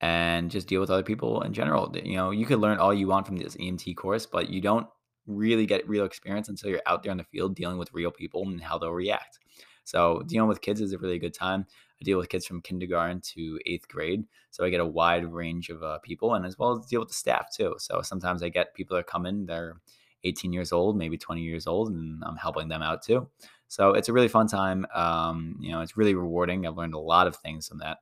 and 0.00 0.50
just 0.50 0.68
deal 0.68 0.80
with 0.80 0.90
other 0.90 1.02
people 1.02 1.42
in 1.42 1.52
general. 1.52 1.94
You 1.96 2.16
know, 2.16 2.30
you 2.30 2.46
could 2.46 2.58
learn 2.58 2.78
all 2.78 2.92
you 2.92 3.08
want 3.08 3.26
from 3.26 3.36
this 3.36 3.56
EMT 3.56 3.96
course, 3.96 4.26
but 4.26 4.50
you 4.50 4.60
don't 4.60 4.86
really 5.26 5.66
get 5.66 5.88
real 5.88 6.04
experience 6.04 6.48
until 6.48 6.70
you're 6.70 6.82
out 6.86 7.02
there 7.02 7.12
in 7.12 7.18
the 7.18 7.24
field 7.24 7.54
dealing 7.54 7.78
with 7.78 7.92
real 7.92 8.10
people 8.10 8.42
and 8.42 8.60
how 8.60 8.78
they'll 8.78 8.92
react. 8.92 9.38
So 9.84 10.22
dealing 10.26 10.48
with 10.48 10.60
kids 10.60 10.80
is 10.80 10.92
a 10.92 10.98
really 10.98 11.18
good 11.18 11.34
time. 11.34 11.66
I 12.00 12.04
deal 12.04 12.18
with 12.18 12.28
kids 12.28 12.44
from 12.44 12.60
kindergarten 12.60 13.20
to 13.34 13.58
eighth 13.64 13.88
grade, 13.88 14.24
so 14.50 14.64
I 14.64 14.70
get 14.70 14.80
a 14.80 14.86
wide 14.86 15.24
range 15.24 15.70
of 15.70 15.82
uh, 15.82 15.98
people, 16.00 16.34
and 16.34 16.44
as 16.44 16.58
well 16.58 16.76
as 16.76 16.86
deal 16.86 17.00
with 17.00 17.08
the 17.08 17.14
staff 17.14 17.50
too. 17.54 17.76
So 17.78 18.02
sometimes 18.02 18.42
I 18.42 18.50
get 18.50 18.74
people 18.74 18.96
that 18.96 19.06
come 19.06 19.24
in, 19.24 19.46
they're 19.46 19.76
18 20.24 20.52
years 20.52 20.72
old, 20.72 20.98
maybe 20.98 21.16
20 21.16 21.40
years 21.40 21.66
old, 21.66 21.90
and 21.90 22.22
I'm 22.24 22.36
helping 22.36 22.68
them 22.68 22.82
out 22.82 23.02
too. 23.02 23.28
So 23.68 23.92
it's 23.92 24.08
a 24.08 24.12
really 24.12 24.28
fun 24.28 24.46
time. 24.46 24.86
Um, 24.94 25.56
you 25.60 25.72
know, 25.72 25.80
it's 25.80 25.96
really 25.96 26.14
rewarding. 26.14 26.66
I've 26.66 26.76
learned 26.76 26.94
a 26.94 26.98
lot 26.98 27.26
of 27.26 27.36
things 27.36 27.66
from 27.66 27.78
that, 27.78 27.98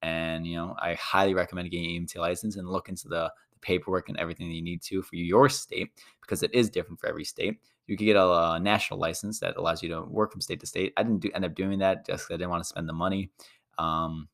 and 0.00 0.46
you 0.46 0.56
know, 0.56 0.74
I 0.80 0.94
highly 0.94 1.34
recommend 1.34 1.70
getting 1.70 1.96
an 1.96 2.06
EMT 2.06 2.16
license 2.16 2.56
and 2.56 2.68
look 2.68 2.88
into 2.88 3.08
the 3.08 3.30
paperwork 3.64 4.08
and 4.08 4.18
everything 4.18 4.48
that 4.48 4.54
you 4.54 4.62
need 4.62 4.82
to 4.82 5.02
for 5.02 5.16
your 5.16 5.48
state 5.48 5.90
because 6.20 6.42
it 6.42 6.54
is 6.54 6.70
different 6.70 7.00
for 7.00 7.08
every 7.08 7.24
state. 7.24 7.58
You 7.86 7.96
could 7.96 8.04
get 8.04 8.16
a, 8.16 8.52
a, 8.52 8.60
national 8.60 9.00
license 9.00 9.40
that 9.40 9.56
allows 9.56 9.82
you 9.82 9.88
to 9.90 10.02
work 10.02 10.32
from 10.32 10.40
state 10.40 10.60
to 10.60 10.66
state. 10.66 10.92
I 10.96 11.02
didn't 11.02 11.20
do, 11.20 11.30
end 11.34 11.44
up 11.44 11.54
doing 11.54 11.80
that 11.80 12.06
just 12.06 12.24
because 12.24 12.34
I 12.34 12.38
didn't 12.38 12.50
want 12.50 12.62
to 12.62 12.68
spend 12.68 12.88
the 12.88 12.94
money. 12.94 13.30
Um, 13.76 14.28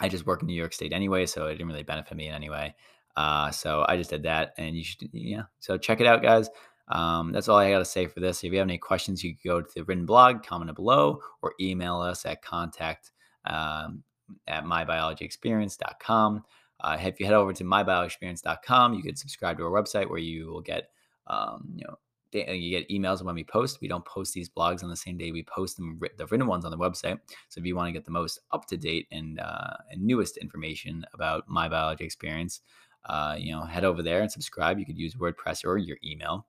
I 0.00 0.08
just 0.08 0.26
work 0.26 0.42
in 0.42 0.48
New 0.48 0.54
York 0.54 0.72
State 0.72 0.92
anyway, 0.92 1.26
so 1.26 1.46
it 1.46 1.52
didn't 1.52 1.68
really 1.68 1.82
benefit 1.82 2.16
me 2.16 2.28
in 2.28 2.34
any 2.34 2.50
way. 2.50 2.74
Uh, 3.16 3.50
so 3.50 3.84
I 3.88 3.96
just 3.96 4.10
did 4.10 4.24
that, 4.24 4.54
and 4.58 4.76
you 4.76 4.82
should, 4.82 5.08
yeah. 5.12 5.44
So 5.60 5.78
check 5.78 6.00
it 6.00 6.06
out, 6.06 6.22
guys. 6.22 6.50
Um, 6.88 7.32
that's 7.32 7.48
all 7.48 7.56
I 7.56 7.70
got 7.70 7.78
to 7.78 7.84
say 7.84 8.06
for 8.06 8.20
this. 8.20 8.42
If 8.42 8.52
you 8.52 8.58
have 8.58 8.66
any 8.66 8.78
questions, 8.78 9.22
you 9.22 9.36
can 9.36 9.40
go 9.50 9.62
to 9.62 9.74
the 9.74 9.84
written 9.84 10.04
blog, 10.04 10.42
comment 10.42 10.70
it 10.70 10.76
below, 10.76 11.20
or 11.42 11.54
email 11.60 12.00
us 12.00 12.26
at 12.26 12.42
contact 12.42 13.12
um, 13.46 14.02
at 14.46 14.64
mybiologyexperience.com. 14.64 16.42
Uh, 16.84 16.98
if 17.00 17.18
you 17.18 17.24
head 17.24 17.34
over 17.34 17.52
to 17.54 17.64
mybiologyexperience.com, 17.64 18.92
you 18.92 19.02
can 19.02 19.16
subscribe 19.16 19.56
to 19.56 19.64
our 19.64 19.70
website 19.70 20.10
where 20.10 20.18
you 20.18 20.48
will 20.48 20.60
get, 20.60 20.90
um, 21.26 21.72
you 21.74 21.84
know, 21.84 21.96
you 22.30 22.78
get 22.78 22.88
emails 22.90 23.22
when 23.24 23.34
we 23.34 23.42
post. 23.42 23.80
We 23.80 23.88
don't 23.88 24.04
post 24.04 24.34
these 24.34 24.50
blogs 24.50 24.82
on 24.82 24.90
the 24.90 24.96
same 24.96 25.16
day 25.16 25.30
we 25.30 25.44
post 25.44 25.76
them, 25.76 25.98
the 26.18 26.26
written 26.26 26.46
ones 26.46 26.66
on 26.66 26.70
the 26.70 26.76
website. 26.76 27.20
So 27.48 27.60
if 27.60 27.64
you 27.64 27.74
want 27.74 27.88
to 27.88 27.92
get 27.92 28.04
the 28.04 28.10
most 28.10 28.40
up 28.50 28.66
to 28.66 28.76
date 28.76 29.06
and 29.10 29.40
uh, 29.40 29.76
and 29.90 30.02
newest 30.02 30.36
information 30.36 31.06
about 31.14 31.48
my 31.48 31.68
biology 31.68 32.04
experience, 32.04 32.60
uh, 33.06 33.36
you 33.38 33.52
know, 33.52 33.64
head 33.64 33.84
over 33.84 34.02
there 34.02 34.20
and 34.20 34.30
subscribe. 34.30 34.78
You 34.78 34.84
could 34.84 34.98
use 34.98 35.14
WordPress 35.14 35.64
or 35.64 35.78
your 35.78 35.96
email. 36.04 36.46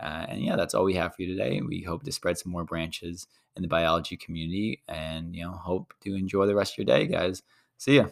Uh, 0.00 0.26
and 0.28 0.42
yeah, 0.42 0.56
that's 0.56 0.74
all 0.74 0.84
we 0.84 0.94
have 0.94 1.14
for 1.14 1.22
you 1.22 1.34
today. 1.34 1.60
We 1.60 1.82
hope 1.82 2.02
to 2.02 2.12
spread 2.12 2.36
some 2.36 2.52
more 2.52 2.64
branches 2.64 3.26
in 3.56 3.62
the 3.62 3.68
biology 3.68 4.16
community, 4.16 4.82
and 4.86 5.34
you 5.34 5.44
know, 5.44 5.52
hope 5.52 5.94
to 6.02 6.14
enjoy 6.14 6.46
the 6.46 6.54
rest 6.54 6.74
of 6.74 6.78
your 6.78 6.96
day, 6.96 7.06
guys. 7.06 7.42
See 7.78 7.96
ya. 7.96 8.08